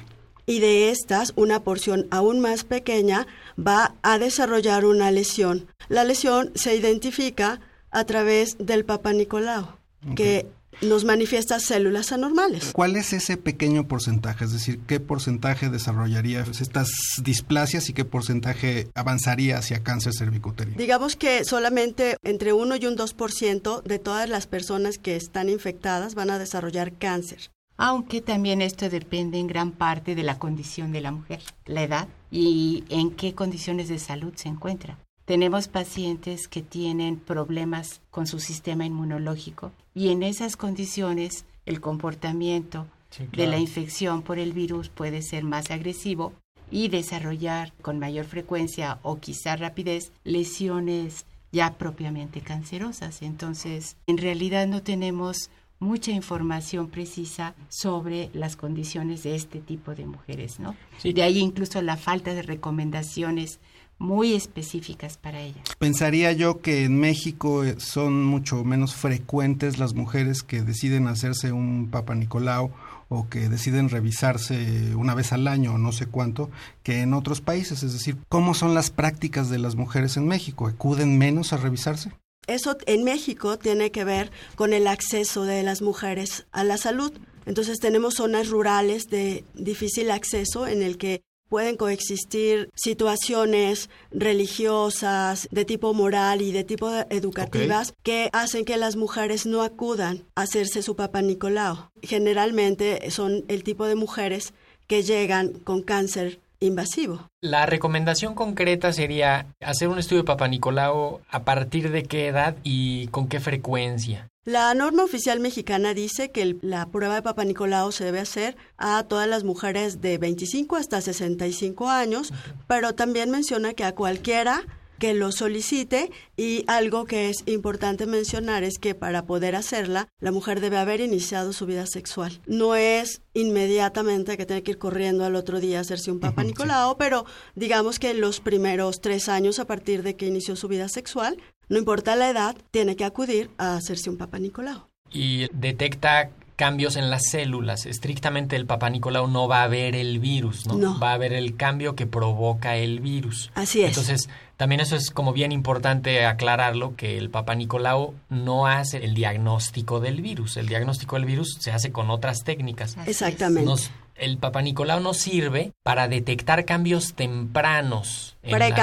y 0.47 0.61
de 0.61 0.89
estas 0.89 1.33
una 1.35 1.59
porción 1.59 2.07
aún 2.09 2.39
más 2.39 2.63
pequeña 2.63 3.27
va 3.55 3.93
a 4.01 4.17
desarrollar 4.17 4.83
una 4.83 5.11
lesión. 5.11 5.67
La 5.89 6.05
lesión 6.05 6.51
se 6.55 6.75
identifica 6.75 7.61
a 7.91 8.03
través 8.05 8.57
del 8.57 8.83
Papa 8.83 9.13
Nicolau, 9.13 9.77
que 10.15 10.47
nos 10.81 11.05
manifiesta 11.05 11.59
células 11.59 12.11
anormales. 12.11 12.71
¿Cuál 12.73 12.95
es 12.95 13.13
ese 13.13 13.37
pequeño 13.37 13.87
porcentaje? 13.87 14.45
Es 14.45 14.53
decir, 14.53 14.79
¿qué 14.87 14.99
porcentaje 14.99 15.69
desarrollaría 15.69 16.45
estas 16.59 16.89
displasias 17.21 17.89
y 17.89 17.93
qué 17.93 18.05
porcentaje 18.05 18.87
avanzaría 18.95 19.57
hacia 19.57 19.83
cáncer 19.83 20.13
cervicuterino? 20.13 20.77
Digamos 20.77 21.15
que 21.15 21.43
solamente 21.45 22.17
entre 22.23 22.53
1 22.53 22.75
y 22.77 22.85
un 22.85 22.97
2% 22.97 23.83
de 23.83 23.99
todas 23.99 24.29
las 24.29 24.47
personas 24.47 24.97
que 24.97 25.15
están 25.15 25.49
infectadas 25.49 26.15
van 26.15 26.29
a 26.29 26.39
desarrollar 26.39 26.93
cáncer. 26.93 27.51
Aunque 27.77 28.19
también 28.21 28.61
esto 28.61 28.89
depende 28.89 29.39
en 29.39 29.47
gran 29.47 29.71
parte 29.71 30.13
de 30.13 30.23
la 30.23 30.37
condición 30.37 30.91
de 30.91 30.99
la 30.99 31.11
mujer, 31.11 31.41
la 31.65 31.83
edad 31.83 32.07
y 32.29 32.83
en 32.89 33.11
qué 33.11 33.33
condiciones 33.33 33.87
de 33.87 33.99
salud 33.99 34.33
se 34.35 34.49
encuentra. 34.49 34.97
Tenemos 35.29 35.67
pacientes 35.67 36.47
que 36.47 36.63
tienen 36.63 37.17
problemas 37.17 38.01
con 38.09 38.25
su 38.25 38.39
sistema 38.39 38.87
inmunológico 38.87 39.71
y 39.93 40.09
en 40.09 40.23
esas 40.23 40.57
condiciones 40.57 41.45
el 41.67 41.81
comportamiento 41.81 42.87
de 43.33 43.45
la 43.45 43.59
infección 43.59 44.23
por 44.23 44.39
el 44.39 44.53
virus 44.53 44.89
puede 44.89 45.21
ser 45.21 45.43
más 45.43 45.69
agresivo 45.69 46.33
y 46.71 46.87
desarrollar 46.87 47.73
con 47.83 47.99
mayor 47.99 48.25
frecuencia 48.25 48.97
o 49.03 49.19
quizá 49.19 49.55
rapidez 49.55 50.11
lesiones 50.23 51.27
ya 51.51 51.77
propiamente 51.77 52.41
cancerosas. 52.41 53.21
Entonces, 53.21 53.97
en 54.07 54.17
realidad 54.17 54.65
no 54.65 54.81
tenemos 54.81 55.51
mucha 55.77 56.09
información 56.09 56.89
precisa 56.89 57.53
sobre 57.69 58.31
las 58.33 58.55
condiciones 58.55 59.21
de 59.21 59.35
este 59.35 59.59
tipo 59.59 59.93
de 59.93 60.07
mujeres, 60.07 60.59
¿no? 60.59 60.75
De 61.03 61.21
ahí 61.21 61.37
incluso 61.37 61.83
la 61.83 61.97
falta 61.97 62.33
de 62.33 62.41
recomendaciones 62.41 63.59
muy 63.99 64.33
específicas 64.33 65.17
para 65.17 65.41
ellas. 65.41 65.63
Pensaría 65.77 66.31
yo 66.31 66.61
que 66.61 66.85
en 66.85 66.99
México 66.99 67.63
eh, 67.63 67.75
son 67.77 68.23
mucho 68.25 68.63
menos 68.63 68.95
frecuentes 68.95 69.77
las 69.77 69.93
mujeres 69.93 70.41
que 70.41 70.61
deciden 70.61 71.07
hacerse 71.07 71.51
un 71.51 71.89
Papa 71.91 72.15
Nicolau 72.15 72.71
o 73.09 73.27
que 73.27 73.49
deciden 73.49 73.89
revisarse 73.89 74.95
una 74.95 75.15
vez 75.15 75.33
al 75.33 75.47
año 75.47 75.73
o 75.73 75.77
no 75.77 75.91
sé 75.91 76.05
cuánto 76.05 76.49
que 76.83 77.01
en 77.01 77.13
otros 77.13 77.41
países. 77.41 77.83
Es 77.83 77.93
decir, 77.93 78.17
¿cómo 78.29 78.53
son 78.53 78.73
las 78.73 78.89
prácticas 78.91 79.49
de 79.49 79.59
las 79.59 79.75
mujeres 79.75 80.15
en 80.15 80.27
México? 80.27 80.67
¿Acuden 80.67 81.17
menos 81.17 81.51
a 81.51 81.57
revisarse? 81.57 82.11
Eso 82.47 82.77
en 82.85 83.03
México 83.03 83.59
tiene 83.59 83.91
que 83.91 84.03
ver 84.03 84.31
con 84.55 84.73
el 84.73 84.87
acceso 84.87 85.43
de 85.43 85.61
las 85.63 85.81
mujeres 85.81 86.47
a 86.51 86.63
la 86.63 86.77
salud. 86.77 87.11
Entonces 87.45 87.79
tenemos 87.79 88.15
zonas 88.15 88.49
rurales 88.49 89.09
de 89.09 89.43
difícil 89.55 90.11
acceso 90.11 90.67
en 90.67 90.81
el 90.81 90.97
que 90.97 91.21
pueden 91.49 91.75
coexistir 91.75 92.69
situaciones 92.75 93.89
religiosas, 94.11 95.47
de 95.51 95.65
tipo 95.65 95.93
moral 95.93 96.41
y 96.41 96.51
de 96.51 96.63
tipo 96.63 96.89
educativas 97.09 97.93
que 98.03 98.29
hacen 98.31 98.65
que 98.65 98.77
las 98.77 98.95
mujeres 98.95 99.45
no 99.45 99.63
acudan 99.63 100.23
a 100.35 100.43
hacerse 100.43 100.81
su 100.83 100.95
papá 100.95 101.21
Nicolau. 101.21 101.89
Generalmente 102.01 103.09
son 103.11 103.43
el 103.47 103.63
tipo 103.63 103.85
de 103.85 103.95
mujeres 103.95 104.53
que 104.87 105.03
llegan 105.03 105.53
con 105.53 105.81
cáncer 105.81 106.39
invasivo. 106.59 107.29
La 107.41 107.65
recomendación 107.65 108.35
concreta 108.35 108.91
sería 108.93 109.47
hacer 109.61 109.87
un 109.87 109.99
estudio 109.99 110.23
de 110.23 110.27
Papa 110.27 110.47
Nicolau 110.47 111.21
a 111.29 111.43
partir 111.43 111.91
de 111.91 112.03
qué 112.03 112.27
edad 112.27 112.55
y 112.63 113.07
con 113.07 113.27
qué 113.27 113.39
frecuencia. 113.39 114.29
La 114.45 114.73
norma 114.73 115.03
oficial 115.03 115.39
mexicana 115.39 115.93
dice 115.93 116.31
que 116.31 116.57
la 116.61 116.87
prueba 116.87 117.15
de 117.15 117.21
Papa 117.21 117.43
Nicolau 117.43 117.91
se 117.91 118.05
debe 118.05 118.19
hacer 118.19 118.57
a 118.77 119.03
todas 119.03 119.27
las 119.27 119.43
mujeres 119.43 120.01
de 120.01 120.17
25 120.17 120.75
hasta 120.75 121.01
65 121.01 121.89
años, 121.89 122.33
pero 122.67 122.95
también 122.95 123.29
menciona 123.29 123.73
que 123.73 123.83
a 123.83 123.93
cualquiera 123.93 124.63
que 124.99 125.13
lo 125.13 125.31
solicite 125.31 126.11
y 126.37 126.63
algo 126.67 127.05
que 127.05 127.29
es 127.29 127.43
importante 127.45 128.05
mencionar 128.05 128.63
es 128.63 128.77
que 128.77 128.93
para 128.93 129.25
poder 129.25 129.55
hacerla, 129.55 130.09
la 130.19 130.31
mujer 130.31 130.59
debe 130.59 130.77
haber 130.77 131.01
iniciado 131.01 131.53
su 131.53 131.65
vida 131.65 131.87
sexual. 131.87 132.39
No 132.45 132.75
es 132.75 133.21
inmediatamente 133.33 134.37
que 134.37 134.45
tiene 134.45 134.63
que 134.63 134.71
ir 134.71 134.77
corriendo 134.77 135.25
al 135.25 135.35
otro 135.35 135.59
día 135.59 135.79
a 135.79 135.81
hacerse 135.81 136.11
un 136.11 136.19
Papa 136.19 136.43
Nicolau, 136.43 136.97
pero 136.97 137.25
digamos 137.55 137.99
que 137.99 138.13
los 138.13 138.39
primeros 138.39 139.01
tres 139.01 139.29
años 139.29 139.59
a 139.59 139.65
partir 139.65 140.03
de 140.03 140.15
que 140.15 140.27
inició 140.27 140.55
su 140.55 140.67
vida 140.67 140.89
sexual, 140.89 141.37
no 141.69 141.77
importa 141.77 142.15
la 142.15 142.29
edad, 142.29 142.55
tiene 142.71 142.95
que 142.95 143.05
acudir 143.05 143.49
a 143.57 143.75
hacerse 143.75 144.09
un 144.09 144.17
Papa 144.17 144.39
Nicolau. 144.39 144.89
Y 145.11 145.47
detecta 145.53 146.29
cambios 146.59 146.97
en 146.97 147.09
las 147.09 147.21
células. 147.31 147.85
Estrictamente 147.85 148.57
el 148.57 148.65
Papa 148.65 148.89
Nicolau 148.89 149.27
no 149.29 149.47
va 149.47 149.63
a 149.63 149.67
ver 149.69 149.95
el 149.95 150.19
virus, 150.19 150.67
¿no? 150.67 150.73
No. 150.75 150.99
Va 150.99 151.13
a 151.13 151.17
ver 151.17 151.31
el 151.31 151.55
cambio 151.55 151.95
que 151.95 152.05
provoca 152.05 152.75
el 152.75 152.99
virus. 152.99 153.49
Así 153.55 153.81
es. 153.81 153.87
Entonces, 153.87 154.27
también 154.57 154.81
eso 154.81 154.97
es 154.97 155.09
como 155.09 155.31
bien 155.31 155.53
importante 155.53 156.25
aclararlo, 156.25 156.97
que 156.97 157.17
el 157.17 157.29
Papa 157.29 157.55
Nicolau 157.55 158.13
no 158.27 158.67
hace 158.67 158.97
el 159.05 159.13
diagnóstico 159.13 160.01
del 160.01 160.21
virus. 160.21 160.57
El 160.57 160.67
diagnóstico 160.67 161.15
del 161.15 161.23
virus 161.23 161.55
se 161.61 161.71
hace 161.71 161.93
con 161.93 162.09
otras 162.09 162.43
técnicas. 162.43 162.97
Así. 162.97 163.09
Exactamente. 163.11 163.63
Nos- 163.69 163.89
el 164.15 164.37
Papa 164.37 164.61
Nicolau 164.61 164.99
nos 164.99 165.15
sirve 165.15 165.71
para 165.81 166.09
detectar 166.09 166.65
cambios 166.65 167.13
tempranos 167.13 168.35
en, 168.43 168.51
la- 168.51 168.75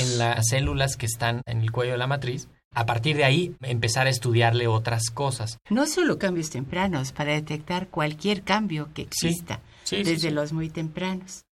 en 0.00 0.18
las 0.18 0.46
células 0.48 0.96
que 0.96 1.06
están 1.06 1.42
en 1.46 1.60
el 1.62 1.72
cuello 1.72 1.92
de 1.92 1.98
la 1.98 2.06
matriz. 2.06 2.46
A 2.72 2.86
partir 2.86 3.16
de 3.16 3.24
ahí, 3.24 3.54
empezar 3.62 4.06
a 4.06 4.10
estudiarle 4.10 4.68
otras 4.68 5.10
cosas. 5.10 5.58
No 5.70 5.86
solo 5.86 6.18
cambios 6.18 6.50
tempranos, 6.50 7.12
para 7.12 7.32
detectar 7.32 7.88
cualquier 7.88 8.42
cambio 8.42 8.88
que 8.94 9.02
exista, 9.02 9.60
sí, 9.84 9.96
sí, 9.96 10.02
desde 10.04 10.28
sí. 10.28 10.34
los 10.34 10.52
muy 10.52 10.70
tempranos. 10.70 11.44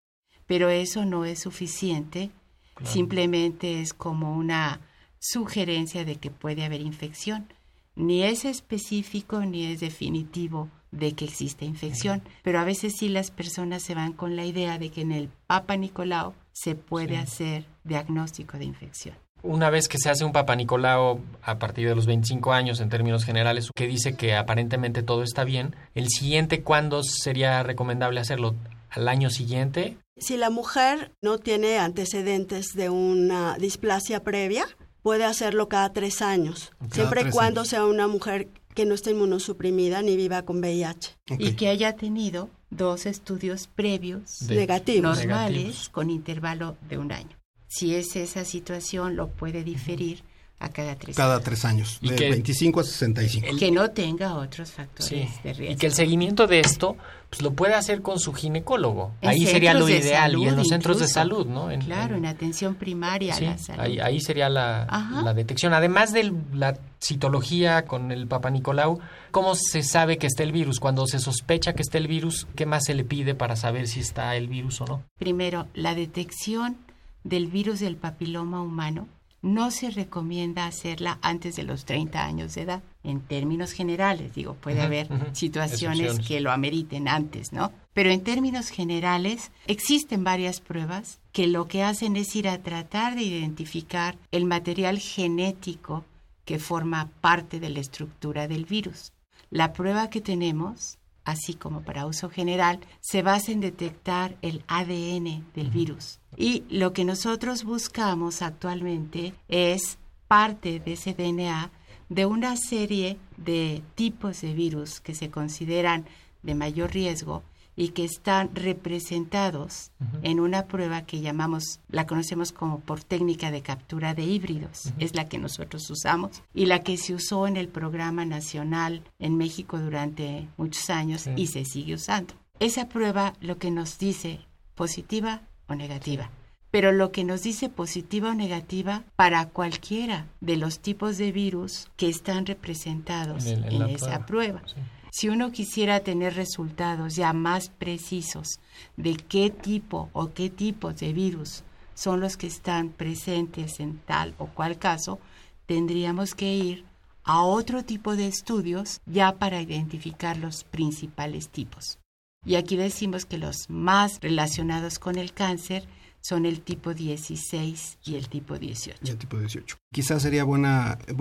Pero 0.46 0.68
eso 0.68 1.04
no 1.04 1.24
es 1.24 1.40
suficiente, 1.40 2.30
Claro. 2.74 2.92
simplemente 2.92 3.80
es 3.80 3.92
como 3.92 4.36
una 4.36 4.80
sugerencia 5.18 6.04
de 6.04 6.14
que 6.16 6.30
puede 6.30 6.64
haber 6.64 6.80
infección. 6.80 7.52
Ni 7.96 8.22
es 8.22 8.44
específico 8.44 9.40
ni 9.40 9.66
es 9.66 9.80
definitivo 9.80 10.68
de 10.92 11.12
que 11.12 11.24
existe 11.24 11.64
infección, 11.64 12.22
pero 12.44 12.60
a 12.60 12.64
veces 12.64 12.94
sí 12.96 13.08
las 13.08 13.32
personas 13.32 13.82
se 13.82 13.96
van 13.96 14.12
con 14.12 14.36
la 14.36 14.44
idea 14.44 14.78
de 14.78 14.90
que 14.90 15.00
en 15.00 15.10
el 15.10 15.28
Papa 15.48 15.76
Nicolau 15.76 16.32
se 16.52 16.76
puede 16.76 17.16
hacer 17.18 17.66
diagnóstico 17.82 18.56
de 18.56 18.64
infección. 18.66 19.16
Una 19.42 19.70
vez 19.70 19.88
que 19.88 19.98
se 19.98 20.10
hace 20.10 20.24
un 20.24 20.32
Papa 20.32 20.56
Nicolau 20.56 21.20
a 21.42 21.58
partir 21.58 21.88
de 21.88 21.94
los 21.94 22.06
25 22.06 22.52
años 22.52 22.80
en 22.80 22.88
términos 22.88 23.24
generales, 23.24 23.70
que 23.74 23.86
dice 23.86 24.14
que 24.16 24.34
aparentemente 24.34 25.02
todo 25.02 25.22
está 25.22 25.44
bien, 25.44 25.76
el 25.94 26.08
siguiente, 26.08 26.62
¿cuándo 26.62 27.02
sería 27.04 27.62
recomendable 27.62 28.20
hacerlo? 28.20 28.54
¿Al 28.90 29.06
año 29.08 29.30
siguiente? 29.30 29.96
Si 30.16 30.36
la 30.36 30.50
mujer 30.50 31.12
no 31.22 31.38
tiene 31.38 31.78
antecedentes 31.78 32.68
de 32.74 32.88
una 32.90 33.56
displasia 33.58 34.24
previa, 34.24 34.64
puede 35.02 35.24
hacerlo 35.24 35.68
cada 35.68 35.92
tres 35.92 36.20
años, 36.22 36.72
Cada 36.80 36.94
siempre 36.94 37.22
y 37.28 37.30
cuando 37.30 37.60
años. 37.60 37.68
sea 37.68 37.84
una 37.84 38.08
mujer 38.08 38.48
que 38.74 38.84
no 38.86 38.94
esté 38.94 39.12
inmunosuprimida 39.12 40.02
ni 40.02 40.16
viva 40.16 40.42
con 40.42 40.58
VIH. 40.58 41.16
Y 41.38 41.52
que 41.52 41.68
haya 41.68 41.94
tenido 41.96 42.50
dos 42.70 43.06
estudios 43.06 43.68
previos 43.68 44.46
De- 44.48 44.56
Negativos. 44.56 45.16
normales 45.18 45.52
Negativos. 45.52 45.88
con 45.90 46.10
intervalo 46.10 46.76
de 46.88 46.98
un 46.98 47.12
año. 47.12 47.36
Si 47.68 47.94
es 47.94 48.16
esa 48.16 48.44
situación, 48.44 49.14
lo 49.16 49.28
puede 49.28 49.62
diferir 49.62 50.22
a 50.60 50.70
cada 50.70 50.96
tres 50.96 51.14
Cada 51.16 51.34
años. 51.34 51.44
tres 51.44 51.64
años, 51.64 51.98
Y 52.00 52.08
de 52.10 52.16
que- 52.16 52.30
25 52.30 52.80
a 52.80 52.84
65. 52.84 53.46
El- 53.46 53.58
Que 53.60 53.70
no 53.70 53.90
tenga 53.90 54.34
otros 54.34 54.72
factores 54.72 55.08
Sí. 55.08 55.28
de 55.44 55.52
riesgo. 55.52 55.72
Y 55.74 55.76
que 55.76 55.86
el 55.86 55.92
seguimiento 55.92 56.48
de 56.48 56.58
esto 56.60 56.96
pues, 57.30 57.42
lo 57.42 57.52
puede 57.52 57.74
hacer 57.74 58.00
con 58.02 58.18
su 58.18 58.32
ginecólogo. 58.32 59.12
En 59.20 59.28
ahí 59.28 59.46
sería 59.46 59.74
lo 59.74 59.86
ideal. 59.88 60.34
y 60.36 60.48
en 60.48 60.56
los 60.56 60.66
centros 60.68 60.98
de 60.98 61.06
salud, 61.06 61.46
¿no? 61.46 61.70
En- 61.70 61.82
Claro, 61.82 62.16
en- 62.16 62.24
en 62.24 62.30
atención 62.30 62.74
primaria 62.74 63.34
Sí, 63.34 63.44
a 63.44 63.50
la 63.50 63.58
salud. 63.58 63.80
ahí, 63.82 64.00
ahí 64.00 64.18
sería 64.20 64.48
la, 64.48 64.86
la 65.22 65.34
detección. 65.34 65.74
Además 65.74 66.12
de 66.14 66.32
la 66.54 66.76
citología 67.00 67.84
con 67.84 68.10
el 68.12 68.26
Papa 68.26 68.50
Nicolau, 68.50 68.98
¿cómo 69.30 69.54
se 69.54 69.82
sabe 69.82 70.16
que 70.18 70.26
está 70.26 70.42
el 70.42 70.52
virus? 70.52 70.80
Cuando 70.80 71.06
se 71.06 71.18
sospecha 71.18 71.74
que 71.74 71.82
está 71.82 71.98
el 71.98 72.08
virus, 72.08 72.46
¿qué 72.56 72.64
más 72.66 72.84
se 72.86 72.94
le 72.94 73.04
pide 73.04 73.34
para 73.34 73.56
saber 73.56 73.88
si 73.88 74.00
está 74.00 74.34
el 74.36 74.48
virus 74.48 74.80
o 74.80 74.86
no? 74.86 75.02
Primero, 75.18 75.66
la 75.74 75.94
detección 75.94 76.78
del 77.24 77.46
virus 77.46 77.80
del 77.80 77.96
papiloma 77.96 78.62
humano 78.62 79.08
no 79.40 79.70
se 79.70 79.90
recomienda 79.90 80.66
hacerla 80.66 81.18
antes 81.22 81.56
de 81.56 81.62
los 81.62 81.84
30 81.84 82.24
años 82.24 82.54
de 82.54 82.62
edad. 82.62 82.82
En 83.04 83.20
términos 83.20 83.72
generales, 83.72 84.34
digo, 84.34 84.54
puede 84.54 84.82
haber 84.82 85.08
situaciones 85.32 86.00
Excepciones. 86.00 86.26
que 86.26 86.40
lo 86.40 86.50
ameriten 86.50 87.08
antes, 87.08 87.52
¿no? 87.52 87.72
Pero 87.92 88.10
en 88.10 88.22
términos 88.22 88.68
generales, 88.68 89.50
existen 89.66 90.24
varias 90.24 90.60
pruebas 90.60 91.20
que 91.32 91.46
lo 91.46 91.68
que 91.68 91.82
hacen 91.82 92.16
es 92.16 92.34
ir 92.34 92.48
a 92.48 92.58
tratar 92.58 93.14
de 93.14 93.22
identificar 93.22 94.18
el 94.32 94.44
material 94.44 94.98
genético 94.98 96.04
que 96.44 96.58
forma 96.58 97.10
parte 97.20 97.60
de 97.60 97.70
la 97.70 97.80
estructura 97.80 98.48
del 98.48 98.64
virus. 98.64 99.12
La 99.50 99.72
prueba 99.72 100.10
que 100.10 100.20
tenemos, 100.20 100.98
así 101.28 101.54
como 101.54 101.82
para 101.82 102.06
uso 102.06 102.30
general, 102.30 102.80
se 103.00 103.22
basa 103.22 103.52
en 103.52 103.60
detectar 103.60 104.36
el 104.40 104.62
ADN 104.66 105.44
del 105.54 105.70
virus. 105.70 106.20
Y 106.36 106.64
lo 106.70 106.92
que 106.92 107.04
nosotros 107.04 107.64
buscamos 107.64 108.40
actualmente 108.40 109.34
es 109.48 109.98
parte 110.26 110.80
de 110.80 110.94
ese 110.94 111.12
DNA 111.12 111.70
de 112.08 112.24
una 112.24 112.56
serie 112.56 113.18
de 113.36 113.82
tipos 113.94 114.40
de 114.40 114.54
virus 114.54 115.00
que 115.00 115.14
se 115.14 115.30
consideran 115.30 116.06
de 116.42 116.54
mayor 116.54 116.92
riesgo 116.92 117.42
y 117.80 117.90
que 117.90 118.04
están 118.04 118.50
representados 118.54 119.92
en 120.22 120.40
una 120.40 120.66
prueba 120.66 121.02
que 121.02 121.20
llamamos, 121.20 121.78
la 121.88 122.06
conocemos 122.08 122.50
como 122.50 122.80
por 122.80 123.04
técnica 123.04 123.52
de 123.52 123.62
captura 123.62 124.14
de 124.14 124.24
híbridos, 124.24 124.92
es 124.98 125.14
la 125.14 125.26
que 125.26 125.38
nosotros 125.38 125.88
usamos 125.88 126.42
y 126.52 126.66
la 126.66 126.82
que 126.82 126.96
se 126.96 127.14
usó 127.14 127.46
en 127.46 127.56
el 127.56 127.68
programa 127.68 128.24
nacional 128.24 129.04
en 129.20 129.36
México 129.36 129.78
durante 129.78 130.48
muchos 130.56 130.90
años 130.90 131.22
Sí. 131.22 131.30
y 131.36 131.46
se 131.46 131.64
sigue 131.64 131.94
usando. 131.94 132.34
Esa 132.58 132.88
prueba 132.88 133.34
lo 133.40 133.58
que 133.58 133.70
nos 133.70 133.98
dice 133.98 134.40
positiva 134.74 135.42
o 135.68 135.76
negativa. 135.76 136.30
Pero 136.72 136.90
lo 136.92 137.12
que 137.12 137.22
nos 137.24 137.42
dice 137.44 137.68
positiva 137.68 138.30
o 138.30 138.34
negativa 138.34 139.04
para 139.16 139.46
cualquiera 139.46 140.26
de 140.40 140.56
los 140.56 140.80
tipos 140.80 141.16
de 141.16 141.30
virus 141.32 141.88
que 141.96 142.08
están 142.08 142.44
representados 142.44 143.46
En 143.46 143.64
esa 143.88 144.26
prueba, 144.26 144.60
prueba. 144.60 144.62
sí. 144.66 144.74
Si 145.10 145.28
uno 145.28 145.52
quisiera 145.52 146.00
tener 146.00 146.34
resultados 146.34 147.16
ya 147.16 147.32
más 147.32 147.70
precisos 147.70 148.60
de 148.96 149.16
qué 149.16 149.50
tipo 149.50 150.10
o 150.12 150.32
qué 150.32 150.50
tipos 150.50 150.96
de 150.96 151.12
virus 151.12 151.64
son 151.94 152.20
los 152.20 152.36
que 152.36 152.46
están 152.46 152.90
presentes 152.90 153.80
en 153.80 153.98
tal 153.98 154.34
o 154.38 154.46
cual 154.46 154.78
caso, 154.78 155.18
tendríamos 155.66 156.34
que 156.34 156.54
ir 156.54 156.84
a 157.24 157.42
otro 157.42 157.84
tipo 157.84 158.16
de 158.16 158.26
estudios 158.26 159.00
ya 159.04 159.32
para 159.38 159.60
identificar 159.60 160.36
los 160.36 160.64
principales 160.64 161.48
tipos. 161.48 161.98
Y 162.46 162.54
aquí 162.54 162.76
decimos 162.76 163.26
que 163.26 163.36
los 163.36 163.68
más 163.68 164.20
relacionados 164.20 164.98
con 164.98 165.18
el 165.18 165.32
cáncer 165.32 165.86
son 166.20 166.46
el 166.46 166.60
tipo 166.60 166.94
16 166.94 167.98
y 168.04 168.14
el 168.16 168.28
tipo 168.28 168.58
18. 168.58 169.00
Y 169.04 169.10
el 169.10 169.18
tipo 169.18 169.38
18. 169.38 169.76
Quizás 169.92 170.22
sería 170.22 170.44
buen 170.44 170.62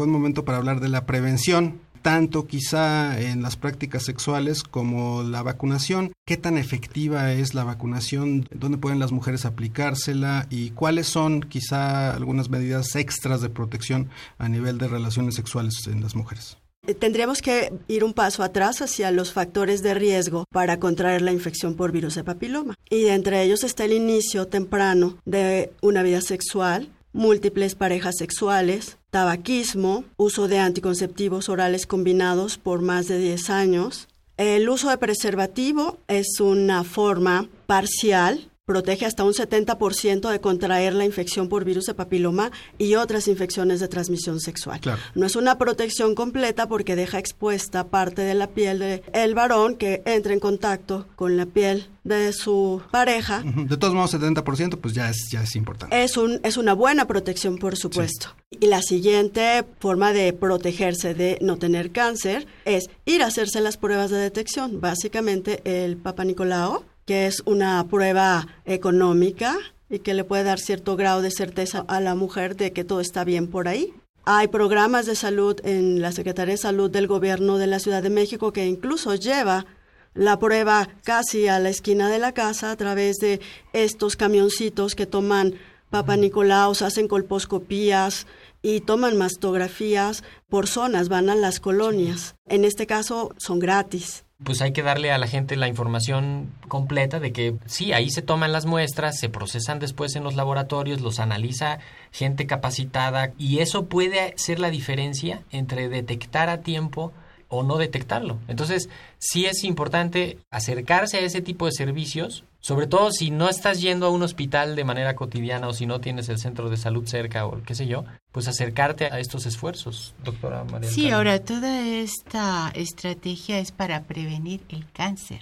momento 0.10 0.46
para 0.46 0.58
hablar 0.58 0.80
de 0.80 0.90
la 0.90 1.06
prevención, 1.06 1.82
tanto 2.02 2.48
quizá 2.48 3.20
en 3.20 3.42
las 3.42 3.56
prácticas 3.56 4.04
sexuales 4.04 4.64
como 4.64 5.24
la 5.24 5.44
vacunación. 5.44 6.14
¿Qué 6.26 6.38
tan 6.38 6.58
efectiva 6.58 7.34
es 7.34 7.54
la 7.54 7.64
vacunación? 7.64 8.48
¿Dónde 8.54 8.78
pueden 8.78 9.00
las 9.00 9.12
mujeres 9.12 9.46
aplicársela? 9.46 10.48
¿Y 10.50 10.72
cuáles 10.72 11.08
son 11.08 11.42
quizá 11.42 12.14
algunas 12.14 12.50
medidas 12.50 12.96
extras 12.96 13.42
de 13.42 13.50
protección 13.50 14.10
a 14.38 14.50
nivel 14.50 14.78
de 14.78 14.88
relaciones 14.88 15.36
sexuales 15.36 15.88
en 15.88 16.02
las 16.02 16.16
mujeres? 16.16 16.58
Eh, 16.88 16.94
Tendríamos 16.94 17.42
que 17.42 17.74
ir 17.88 18.04
un 18.04 18.14
paso 18.14 18.44
atrás 18.44 18.82
hacia 18.82 19.12
los 19.12 19.34
factores 19.34 19.84
de 19.84 19.94
riesgo 19.94 20.46
para 20.52 20.80
contraer 20.80 21.22
la 21.22 21.32
infección 21.34 21.76
por 21.76 21.92
virus 21.92 22.16
de 22.16 22.24
papiloma. 22.24 22.76
Y 22.90 23.08
entre 23.08 23.44
ellos 23.44 23.64
está 23.64 23.86
el 23.86 23.94
inicio 23.94 24.48
temprano 24.48 25.18
de 25.26 25.72
una 25.82 26.04
vida 26.04 26.22
sexual, 26.22 26.90
múltiples 27.14 27.76
parejas 27.76 28.16
sexuales, 28.18 28.97
tabaquismo, 29.10 30.04
uso 30.18 30.48
de 30.48 30.60
anticonceptivos 30.60 31.50
orales 31.50 31.86
combinados 31.86 32.58
por 32.58 32.82
más 32.82 33.08
de 33.08 33.20
10 33.20 33.50
años. 33.50 34.08
El 34.38 34.70
uso 34.70 34.90
de 34.90 34.98
preservativo 34.98 35.98
es 36.08 36.40
una 36.40 36.84
forma 36.84 37.48
parcial 37.66 38.52
protege 38.68 39.06
hasta 39.06 39.24
un 39.24 39.32
70% 39.32 40.30
de 40.30 40.42
contraer 40.42 40.94
la 40.94 41.06
infección 41.06 41.48
por 41.48 41.64
virus 41.64 41.86
de 41.86 41.94
papiloma 41.94 42.52
y 42.78 42.96
otras 42.96 43.30
infecciones 43.30 43.80
de 43.80 43.88
transmisión 43.88 44.42
sexual. 44.42 44.82
No 45.16 45.26
es 45.26 45.38
una 45.38 45.58
protección 45.58 46.16
completa 46.16 46.68
porque 46.68 46.98
deja 46.98 47.18
expuesta 47.18 47.86
parte 47.88 48.24
de 48.24 48.34
la 48.34 48.48
piel 48.48 48.80
del 48.80 49.36
varón 49.36 49.78
que 49.78 50.02
entra 50.06 50.34
en 50.34 50.42
contacto 50.42 51.08
con 51.16 51.38
la 51.38 51.46
piel 51.46 51.88
de 52.04 52.34
su 52.34 52.82
pareja. 52.92 53.42
De 53.42 53.78
todos 53.78 53.94
modos, 53.94 54.14
70% 54.14 54.80
pues 54.82 54.94
ya 54.94 55.10
es, 55.10 55.30
ya 55.32 55.44
es 55.44 55.56
importante. 55.56 56.04
Es, 56.04 56.18
un, 56.18 56.42
es 56.44 56.58
una 56.58 56.74
buena 56.74 57.08
protección, 57.08 57.58
por 57.60 57.78
supuesto. 57.78 58.36
Y 58.50 58.68
la 58.68 58.82
siguiente 58.82 59.64
forma 59.80 60.12
de 60.12 60.34
protegerse 60.34 61.14
de 61.14 61.38
no 61.42 61.58
tener 61.58 61.92
cáncer 61.92 62.48
es 62.66 62.90
ir 63.06 63.24
a 63.24 63.28
hacerse 63.28 63.62
las 63.62 63.78
pruebas 63.78 64.12
de 64.12 64.18
detección. 64.18 64.82
Básicamente 64.82 65.62
el 65.64 65.96
Papa 65.96 66.26
Nicolau 66.26 66.84
que 67.08 67.26
es 67.26 67.42
una 67.46 67.88
prueba 67.88 68.48
económica 68.66 69.58
y 69.90 70.00
que 70.00 70.14
le 70.14 70.26
puede 70.26 70.44
dar 70.44 70.60
cierto 70.60 70.98
grado 70.98 71.22
de 71.22 71.32
certeza 71.32 71.86
a 71.88 72.02
la 72.02 72.14
mujer 72.14 72.56
de 72.58 72.74
que 72.74 72.84
todo 72.84 73.00
está 73.00 73.24
bien 73.24 73.48
por 73.48 73.68
ahí. 73.68 73.94
Hay 74.26 74.50
programas 74.50 75.06
de 75.06 75.16
salud 75.16 75.56
en 75.64 76.02
la 76.02 76.12
Secretaría 76.12 76.56
de 76.56 76.58
Salud 76.58 76.92
del 76.92 77.08
Gobierno 77.08 77.58
de 77.58 77.68
la 77.68 77.80
Ciudad 77.80 78.04
de 78.04 78.10
México 78.10 78.52
que 78.52 78.68
incluso 78.68 79.16
lleva 79.16 79.66
la 80.14 80.38
prueba 80.38 80.90
casi 81.04 81.48
a 81.48 81.60
la 81.60 81.70
esquina 81.70 82.10
de 82.10 82.20
la 82.20 82.34
casa 82.34 82.72
a 82.72 82.76
través 82.76 83.18
de 83.18 83.40
estos 83.72 84.18
camioncitos 84.18 84.94
que 84.94 85.06
toman 85.06 85.56
Papa 85.90 86.18
Nicolaos, 86.18 86.82
hacen 86.82 87.08
colposcopías 87.08 88.28
y 88.62 88.82
toman 88.82 89.16
mastografías 89.16 90.26
por 90.50 90.68
zonas, 90.68 91.08
van 91.08 91.30
a 91.30 91.36
las 91.36 91.62
colonias. 91.62 92.36
En 92.48 92.66
este 92.66 92.86
caso 92.86 93.34
son 93.38 93.60
gratis 93.60 94.27
pues 94.44 94.62
hay 94.62 94.72
que 94.72 94.84
darle 94.84 95.12
a 95.12 95.18
la 95.18 95.28
gente 95.28 95.56
la 95.56 95.68
información 95.68 96.54
completa 96.68 97.20
de 97.20 97.32
que 97.32 97.56
sí, 97.66 97.94
ahí 97.94 98.10
se 98.10 98.22
toman 98.22 98.52
las 98.52 98.66
muestras, 98.66 99.18
se 99.18 99.30
procesan 99.30 99.80
después 99.80 100.16
en 100.16 100.24
los 100.24 100.36
laboratorios, 100.36 101.02
los 101.02 101.20
analiza 101.20 101.80
gente 102.12 102.46
capacitada 102.46 103.34
y 103.38 103.60
eso 103.60 103.86
puede 103.86 104.34
ser 104.38 104.60
la 104.60 104.70
diferencia 104.70 105.42
entre 105.52 105.90
detectar 105.90 106.50
a 106.50 106.62
tiempo 106.62 107.14
o 107.50 107.64
no 107.64 107.78
detectarlo. 107.78 108.38
Entonces, 108.48 108.90
sí 109.20 109.46
es 109.46 109.64
importante 109.64 110.38
acercarse 110.52 111.18
a 111.18 111.22
ese 111.22 111.42
tipo 111.42 111.66
de 111.66 111.72
servicios, 111.72 112.44
sobre 112.60 112.88
todo 112.88 113.12
si 113.12 113.32
no 113.32 113.50
estás 113.50 113.82
yendo 113.82 114.08
a 114.08 114.10
un 114.10 114.24
hospital 114.24 114.76
de 114.76 114.84
manera 114.84 115.16
cotidiana 115.16 115.68
o 115.68 115.74
si 115.74 115.86
no 115.86 116.02
tienes 116.02 116.28
el 116.30 116.40
centro 116.40 116.70
de 116.70 116.78
salud 116.78 117.08
cerca 117.08 117.46
o 117.46 117.62
qué 117.64 117.76
sé 117.76 117.88
yo, 117.88 118.04
pues 118.32 118.48
acercarte 118.48 119.06
a 119.06 119.20
estos 119.20 119.46
esfuerzos, 119.46 120.14
doctora 120.24 120.64
María. 120.66 120.90
Sí, 120.90 121.10
ahora 121.10 121.40
toda 121.40 121.88
esta 121.88 122.72
estrategia 122.76 123.60
es 123.60 123.72
para 123.72 124.04
prevenir 124.04 124.62
el 124.70 124.90
cáncer 124.92 125.40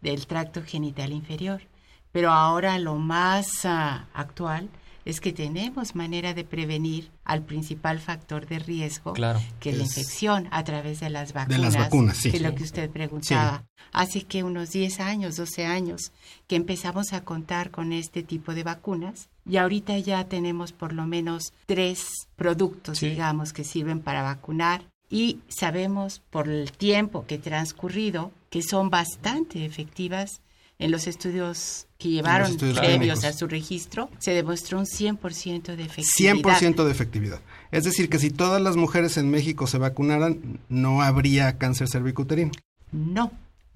del 0.00 0.26
tracto 0.26 0.62
genital 0.64 1.12
inferior. 1.12 1.62
Pero 2.10 2.30
ahora 2.30 2.78
lo 2.78 2.94
más 2.94 3.46
ah, 3.64 4.06
actual 4.14 4.70
es 5.08 5.22
que 5.22 5.32
tenemos 5.32 5.94
manera 5.94 6.34
de 6.34 6.44
prevenir 6.44 7.10
al 7.24 7.42
principal 7.42 7.98
factor 7.98 8.46
de 8.46 8.58
riesgo, 8.58 9.14
que 9.58 9.70
es 9.70 9.78
la 9.78 9.84
infección 9.84 10.48
a 10.50 10.62
través 10.64 11.00
de 11.00 11.08
las 11.08 11.32
vacunas. 11.32 11.58
De 11.58 11.64
las 11.64 11.76
vacunas, 11.78 12.18
sí. 12.18 12.30
Que 12.30 12.36
es 12.36 12.42
lo 12.42 12.54
que 12.54 12.64
usted 12.64 12.90
preguntaba. 12.90 13.64
Hace 13.90 14.24
que 14.24 14.44
unos 14.44 14.70
10 14.70 15.00
años, 15.00 15.36
12 15.36 15.64
años, 15.64 16.12
que 16.46 16.56
empezamos 16.56 17.14
a 17.14 17.22
contar 17.24 17.70
con 17.70 17.94
este 17.94 18.22
tipo 18.22 18.52
de 18.52 18.64
vacunas 18.64 19.30
y 19.48 19.56
ahorita 19.56 19.98
ya 19.98 20.24
tenemos 20.24 20.72
por 20.72 20.92
lo 20.92 21.06
menos 21.06 21.54
tres 21.64 22.28
productos, 22.36 23.00
digamos, 23.00 23.54
que 23.54 23.64
sirven 23.64 24.00
para 24.00 24.22
vacunar 24.22 24.82
y 25.08 25.38
sabemos 25.48 26.20
por 26.28 26.50
el 26.50 26.70
tiempo 26.70 27.24
que 27.26 27.38
transcurrido 27.38 28.30
que 28.50 28.60
son 28.60 28.90
bastante 28.90 29.64
efectivas 29.64 30.42
en 30.78 30.90
los 30.90 31.06
estudios 31.06 31.86
que 31.98 32.08
llevaron 32.08 32.56
previos 32.56 33.24
a 33.24 33.32
su 33.32 33.48
registro, 33.48 34.08
se 34.18 34.32
demostró 34.32 34.78
un 34.78 34.86
100% 34.86 35.74
de 35.74 35.82
efectividad. 35.82 36.34
100% 36.34 36.84
de 36.84 36.90
efectividad. 36.90 37.40
Es 37.70 37.84
decir, 37.84 38.08
que 38.08 38.18
si 38.18 38.30
todas 38.30 38.62
las 38.62 38.76
mujeres 38.76 39.16
en 39.16 39.30
México 39.30 39.66
se 39.66 39.78
vacunaran, 39.78 40.60
no 40.68 41.02
habría 41.02 41.58
cáncer 41.58 41.88
cervicuterino. 41.88 42.52
No, 42.92 43.32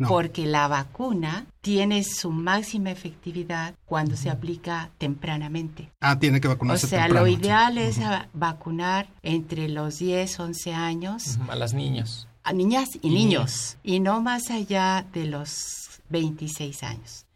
porque 0.09 0.47
la 0.47 0.69
vacuna 0.69 1.47
tiene 1.61 2.03
su 2.05 2.31
máxima 2.31 2.91
efectividad 2.91 3.75
cuando 3.85 4.17
se 4.17 4.31
aplica 4.31 4.91
tempranamente. 4.99 5.91
Ah, 6.01 6.19
tiene 6.19 6.41
que 6.41 6.49
vacunarse 6.49 6.87
O 6.87 6.89
sea, 6.89 7.09
lo 7.09 7.27
ideal 7.27 7.79
es 7.79 7.99
vacunar 8.33 9.09
entre 9.23 9.69
los 9.69 9.99
10, 9.99 10.41
11 10.41 10.75
años. 10.75 11.39
A 11.49 11.57
las 11.57 11.75
niñas. 11.75 12.27
A 12.45 12.53
niñas 12.53 12.89
y, 13.01 13.11
niños. 13.11 13.77
Y 13.83 14.01
no 14.01 14.21
más 14.21 14.51
allá 14.51 15.07
de 15.13 15.27
los 15.27 15.92
26 16.13 16.83
años. 16.85 17.27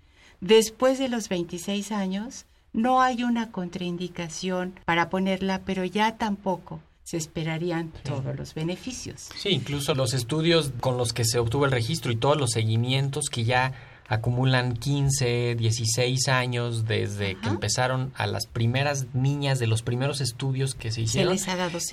Después 0.40 0.98
de 0.98 1.08
los 1.08 1.28
26 1.28 1.90
años, 1.90 2.46
no 2.72 3.00
hay 3.00 3.24
una 3.24 3.50
contraindicación 3.50 4.74
para 4.84 5.08
ponerla, 5.08 5.62
pero 5.64 5.84
ya 5.84 6.16
tampoco 6.18 6.80
se 7.02 7.16
esperarían 7.16 7.92
todos 8.02 8.36
los 8.36 8.54
beneficios. 8.54 9.30
Sí, 9.36 9.50
incluso 9.50 9.94
los 9.94 10.12
estudios 10.12 10.72
con 10.80 10.96
los 10.96 11.12
que 11.12 11.24
se 11.24 11.38
obtuvo 11.38 11.64
el 11.64 11.70
registro 11.70 12.12
y 12.12 12.16
todos 12.16 12.36
los 12.36 12.50
seguimientos 12.50 13.26
que 13.30 13.44
ya 13.44 13.72
acumulan 14.08 14.74
15, 14.74 15.56
16 15.56 16.28
años 16.28 16.84
desde 16.86 17.36
que 17.36 17.48
empezaron 17.48 18.12
a 18.16 18.26
las 18.26 18.46
primeras 18.46 19.06
niñas 19.14 19.58
de 19.58 19.66
los 19.66 19.82
primeros 19.82 20.20
estudios 20.20 20.74
que 20.74 20.92
se 20.92 21.02
hicieron. 21.02 21.36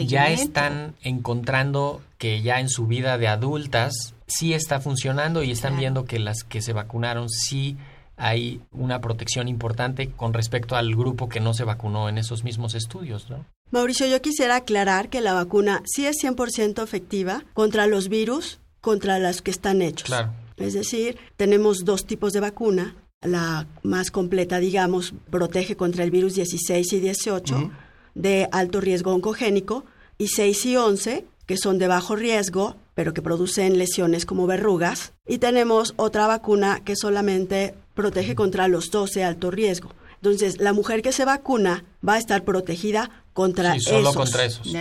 ya 0.05 0.29
están 0.29 0.95
encontrando 1.01 2.01
que 2.17 2.41
ya 2.41 2.59
en 2.59 2.69
su 2.69 2.87
vida 2.87 3.17
de 3.17 3.27
adultas 3.27 4.13
sí 4.27 4.53
está 4.53 4.79
funcionando 4.79 5.43
y 5.43 5.51
están 5.51 5.77
viendo 5.77 6.05
que 6.05 6.19
las 6.19 6.43
que 6.43 6.61
se 6.61 6.73
vacunaron 6.73 7.29
sí 7.29 7.77
hay 8.15 8.61
una 8.71 9.01
protección 9.01 9.47
importante 9.47 10.09
con 10.09 10.33
respecto 10.33 10.75
al 10.75 10.95
grupo 10.95 11.29
que 11.29 11.39
no 11.39 11.53
se 11.53 11.63
vacunó 11.63 12.09
en 12.09 12.19
esos 12.19 12.43
mismos 12.43 12.75
estudios, 12.75 13.29
¿no? 13.29 13.45
Mauricio, 13.71 14.05
yo 14.05 14.21
quisiera 14.21 14.57
aclarar 14.57 15.09
que 15.09 15.19
la 15.19 15.33
vacuna 15.33 15.81
sí 15.85 16.05
es 16.05 16.17
100% 16.23 16.83
efectiva 16.83 17.43
contra 17.53 17.87
los 17.87 18.07
virus 18.07 18.59
contra 18.81 19.17
los 19.17 19.41
que 19.41 19.49
están 19.49 19.81
hechos. 19.81 20.03
Claro. 20.03 20.31
Es 20.57 20.73
decir, 20.73 21.17
tenemos 21.37 21.85
dos 21.85 22.05
tipos 22.05 22.33
de 22.33 22.39
vacuna. 22.39 22.95
La 23.21 23.67
más 23.83 24.11
completa, 24.11 24.59
digamos, 24.59 25.13
protege 25.29 25.75
contra 25.77 26.03
el 26.03 26.11
virus 26.11 26.35
16 26.35 26.93
y 26.93 26.99
18 26.99 27.71
de 28.15 28.49
alto 28.51 28.81
riesgo 28.81 29.13
oncogénico 29.13 29.85
y 30.17 30.27
6 30.27 30.65
y 30.65 30.77
11 30.77 31.25
que 31.45 31.57
son 31.57 31.77
de 31.77 31.87
bajo 31.87 32.15
riesgo, 32.15 32.75
pero 32.95 33.13
que 33.13 33.21
producen 33.21 33.77
lesiones 33.77 34.25
como 34.25 34.47
verrugas. 34.47 35.13
Y 35.27 35.39
tenemos 35.39 35.93
otra 35.97 36.27
vacuna 36.27 36.81
que 36.83 36.95
solamente 36.95 37.75
protege 37.93 38.35
contra 38.35 38.67
los 38.67 38.91
dos 38.91 39.11
de 39.11 39.23
alto 39.23 39.51
riesgo. 39.51 39.89
Entonces, 40.15 40.59
la 40.59 40.73
mujer 40.73 41.01
que 41.01 41.11
se 41.11 41.25
vacuna 41.25 41.83
va 42.07 42.13
a 42.13 42.17
estar 42.17 42.43
protegida 42.45 43.09
contra 43.33 43.73
sí, 43.73 43.81
solo 43.81 44.13
contra 44.13 44.45
esos. 44.45 44.71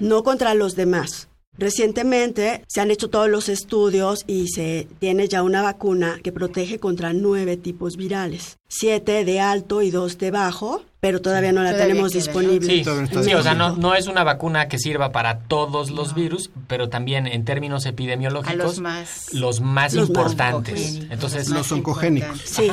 No 0.00 0.22
contra 0.24 0.54
los 0.54 0.74
demás. 0.74 1.28
Recientemente 1.58 2.62
se 2.66 2.80
han 2.80 2.90
hecho 2.90 3.08
todos 3.08 3.28
los 3.28 3.48
estudios 3.48 4.24
y 4.26 4.48
se 4.48 4.88
tiene 4.98 5.28
ya 5.28 5.42
una 5.42 5.62
vacuna 5.62 6.18
que 6.22 6.32
protege 6.32 6.78
contra 6.78 7.12
nueve 7.12 7.56
tipos 7.56 7.96
virales, 7.96 8.58
siete 8.68 9.24
de 9.24 9.40
alto 9.40 9.82
y 9.82 9.90
dos 9.90 10.18
de 10.18 10.30
bajo, 10.30 10.82
pero 11.00 11.20
todavía 11.20 11.52
no 11.52 11.62
la 11.62 11.76
tenemos 11.76 12.12
disponible. 12.12 12.84
Sí, 12.84 13.34
o 13.34 13.42
sea, 13.42 13.54
no, 13.54 13.76
no, 13.76 13.94
es 13.94 14.06
una 14.06 14.24
vacuna 14.24 14.68
que 14.68 14.78
sirva 14.78 15.12
para 15.12 15.38
todos 15.40 15.90
los 15.90 16.14
virus, 16.14 16.50
pero 16.66 16.88
también 16.88 17.26
en 17.26 17.44
términos 17.44 17.86
epidemiológicos, 17.86 18.56
los 18.56 18.80
más, 18.80 19.32
los 19.32 19.60
más 19.60 19.94
importantes. 19.94 21.02
Entonces, 21.10 21.48
los 21.48 21.70
oncogénicos. 21.72 22.40
Sí. 22.44 22.70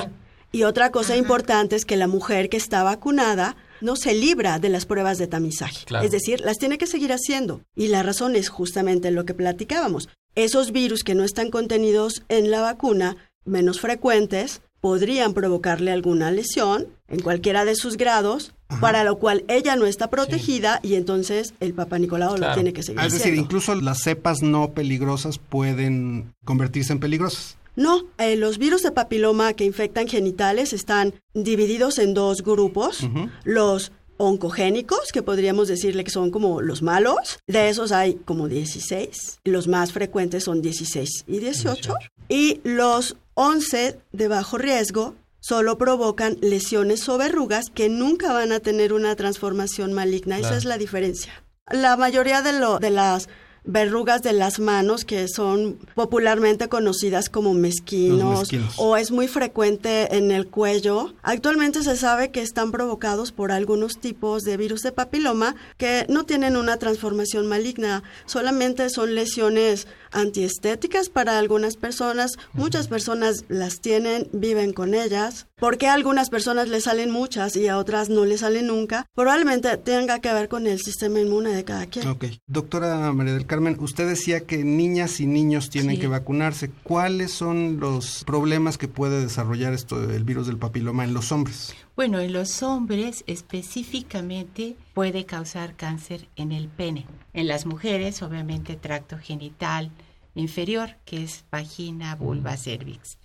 Y 0.52 0.64
otra 0.64 0.92
cosa 0.92 1.16
importante 1.16 1.76
es 1.76 1.84
que 1.84 1.98
la 1.98 2.08
mujer 2.08 2.48
que 2.48 2.58
está 2.58 2.84
vacunada 2.84 3.56
no 3.84 3.96
se 3.96 4.14
libra 4.14 4.60
de 4.60 4.70
las 4.70 4.86
pruebas 4.86 5.18
de 5.18 5.28
tamizaje. 5.28 5.86
Es 6.02 6.12
decir, 6.12 6.40
las 6.42 6.58
tiene 6.58 6.78
que 6.78 6.88
seguir 6.88 7.12
haciendo. 7.12 7.62
Y 7.76 7.88
la 7.88 8.02
razón 8.04 8.36
es 8.36 8.50
justamente 8.50 9.12
lo 9.12 9.26
que 9.26 9.34
platicábamos. 9.34 10.10
Esos 10.36 10.72
virus 10.72 11.04
que 11.04 11.16
no 11.16 11.24
están 11.24 11.52
contenidos 11.52 12.24
en 12.30 12.50
la 12.50 12.62
vacuna, 12.62 13.18
menos 13.46 13.80
frecuentes, 13.80 14.62
podrían 14.84 15.34
provocarle 15.34 15.92
alguna 15.92 16.30
lesión 16.32 16.88
en 17.08 17.22
cualquiera 17.22 17.64
de 17.64 17.76
sus 17.76 17.96
grados, 17.96 18.54
para 18.82 19.04
lo 19.04 19.18
cual 19.18 19.46
ella 19.48 19.76
no 19.76 19.86
está 19.86 20.10
protegida 20.10 20.82
y 20.84 20.96
entonces 20.96 21.54
el 21.62 21.74
Papa 21.74 22.00
Nicolau 22.00 22.38
lo 22.38 22.54
tiene 22.54 22.74
que 22.74 22.84
seguir. 22.84 23.02
Es 23.02 23.14
decir, 23.14 23.36
incluso 23.36 23.76
las 23.76 24.02
cepas 24.02 24.42
no 24.42 24.72
peligrosas 24.72 25.38
pueden 25.38 26.34
convertirse 26.44 26.92
en 26.92 27.00
peligrosas. 27.00 27.56
No, 27.76 28.04
eh, 28.18 28.36
los 28.36 28.58
virus 28.58 28.84
de 28.84 28.92
papiloma 28.92 29.54
que 29.54 29.66
infectan 29.66 30.08
genitales 30.08 30.74
están 30.74 31.14
divididos 31.34 32.00
en 32.00 32.14
dos 32.14 32.44
grupos. 32.44 33.00
Los 33.44 33.92
oncogénicos, 34.18 35.12
que 35.12 35.24
podríamos 35.24 35.68
decirle 35.68 36.04
que 36.04 36.12
son 36.12 36.32
como 36.32 36.62
los 36.62 36.82
malos. 36.82 37.40
De 37.48 37.70
esos 37.70 37.92
hay 37.92 38.16
como 38.16 38.48
16. 38.48 39.40
Los 39.44 39.68
más 39.68 39.92
frecuentes 39.92 40.44
son 40.44 40.62
16 40.62 41.26
y 41.28 41.40
18. 41.40 41.94
Y 42.30 42.62
los 42.64 43.18
11 43.34 44.00
de 44.12 44.28
bajo 44.28 44.58
riesgo 44.58 45.16
solo 45.40 45.78
provocan 45.78 46.38
lesiones 46.42 47.08
o 47.10 47.18
verrugas 47.18 47.70
que 47.70 47.90
nunca 47.90 48.32
van 48.32 48.52
a 48.52 48.60
tener 48.60 48.94
una 48.94 49.16
transformación 49.16 49.94
maligna. 49.94 50.40
Esa 50.40 50.56
es 50.56 50.66
la 50.66 50.78
diferencia. 50.78 51.44
La 51.72 51.98
mayoría 51.98 52.42
de, 52.42 52.54
lo, 52.54 52.80
de 52.80 52.92
las 52.92 53.28
verrugas 53.66 54.22
de 54.22 54.34
las 54.34 54.60
manos 54.60 55.06
que 55.06 55.28
son 55.28 55.78
popularmente 55.96 56.68
conocidas 56.68 57.30
como 57.30 57.54
mezquinos, 57.54 58.50
o 58.78 58.98
es 58.98 59.12
muy 59.12 59.28
frecuente 59.28 60.16
en 60.18 60.32
el 60.32 60.48
cuello. 60.48 61.14
Actualmente 61.22 61.84
se 61.84 61.96
sabe 61.96 62.32
que 62.32 62.42
están 62.42 62.72
provocados 62.72 63.32
por 63.32 63.52
algunos 63.52 64.00
tipos 64.00 64.44
de 64.44 64.58
virus 64.58 64.82
de 64.82 64.92
papiloma 64.92 65.56
que 65.78 66.06
no 66.10 66.26
tienen 66.26 66.58
una 66.58 66.78
transformación 66.78 67.48
maligna, 67.48 68.04
solamente 68.26 68.90
son 68.90 69.16
lesiones 69.16 69.88
antiestéticas 70.14 71.10
para 71.10 71.38
algunas 71.38 71.76
personas. 71.78 72.38
Muchas 72.54 72.88
personas 72.88 73.46
las 73.50 73.80
tienen, 73.82 74.28
viven 74.32 74.74
con 74.74 74.94
ellas. 74.94 75.48
porque 75.64 75.88
a 75.88 75.94
algunas 75.94 76.30
personas 76.30 76.68
le 76.68 76.82
salen 76.82 77.10
muchas 77.10 77.56
y 77.56 77.70
a 77.70 77.78
otras 77.78 78.10
no 78.10 78.26
le 78.26 78.38
salen 78.38 78.68
nunca? 78.68 79.06
Probablemente 79.16 79.78
tenga 79.78 80.20
que 80.20 80.34
ver 80.34 80.50
con 80.50 80.68
el 80.68 80.82
sistema 80.82 81.22
inmune 81.22 81.52
de 81.52 81.64
cada 81.64 81.86
quien. 81.86 82.06
Ok. 82.06 82.26
Doctora 82.48 83.14
María 83.14 83.34
del 83.34 83.46
Carmen, 83.46 83.78
usted 83.80 84.06
decía 84.06 84.42
que 84.42 84.66
niñas 84.66 85.22
y 85.22 85.26
niños 85.26 85.70
tienen 85.70 86.02
que 86.02 86.08
vacunarse. 86.08 86.70
¿Cuáles 86.84 87.32
son 87.32 87.80
los 87.80 88.26
problemas 88.26 88.78
que 88.78 88.90
puede 88.90 89.22
desarrollar 89.22 89.72
esto 89.72 90.06
del 90.06 90.26
virus 90.26 90.48
del 90.48 90.58
papiloma 90.58 91.06
en 91.06 91.14
los 91.14 91.32
hombres? 91.32 91.74
Bueno, 91.96 92.20
en 92.20 92.34
los 92.34 92.64
hombres 92.64 93.24
específicamente 93.28 94.76
puede 94.96 95.26
causar 95.26 95.76
cáncer 95.76 96.28
en 96.36 96.52
el 96.52 96.68
pene. 96.68 97.06
En 97.34 97.48
las 97.48 97.68
mujeres, 97.68 98.24
obviamente, 98.24 98.76
tracto 98.76 99.20
genital 99.20 99.92
inferior, 100.34 100.96
que 101.06 101.24
es 101.24 101.46
vagina, 101.52 102.16
vulva, 102.16 102.58
cervix. 102.58 103.20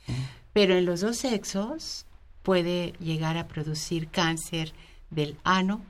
Pero 0.53 0.75
en 0.77 0.85
los 0.85 1.01
dos 1.01 1.17
sexos 1.17 2.05
puede 2.43 2.93
llegar 3.01 3.39
a 3.39 3.49
producir 3.49 4.09
cáncer 4.09 4.75
del 5.09 5.39
ano 5.45 5.81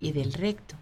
y 0.00 0.10
del 0.10 0.32
recto. 0.32 0.74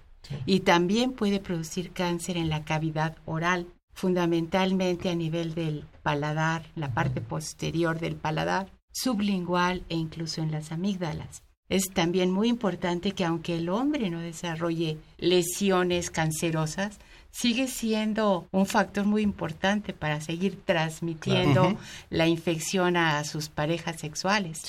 Y 0.46 0.60
también 0.60 1.12
puede 1.12 1.38
producir 1.38 1.92
cáncer 1.92 2.38
en 2.38 2.48
la 2.48 2.64
cavidad 2.64 3.18
oral, 3.26 3.66
fundamentalmente 3.92 5.10
a 5.10 5.14
nivel 5.14 5.54
del 5.54 5.84
paladar, 6.02 6.64
la 6.76 6.94
parte 6.94 7.20
posterior 7.20 7.98
del 7.98 8.16
paladar, 8.16 8.70
sublingual 8.92 9.83
e 9.88 9.96
incluso 9.96 10.42
en 10.42 10.52
las 10.52 10.70
amígdalas. 10.72 11.42
Es 11.68 11.90
también 11.90 12.31
muy 12.31 12.48
importante 12.48 13.12
que 13.12 13.24
aunque 13.24 13.57
el 13.57 13.70
hombre 13.70 14.11
no 14.11 14.20
desarrolle 14.20 14.98
lesiones 15.16 16.11
cancerosas, 16.11 16.98
sigue 17.33 17.66
siendo 17.66 18.47
un 18.53 18.66
factor 18.66 19.07
muy 19.07 19.23
importante 19.23 19.92
para 19.95 20.21
seguir 20.21 20.61
transmitiendo 20.64 21.77
la 22.11 22.29
infección 22.29 22.97
a 22.97 23.25
sus 23.25 23.49
parejas 23.49 23.99
sexuales. 23.99 24.62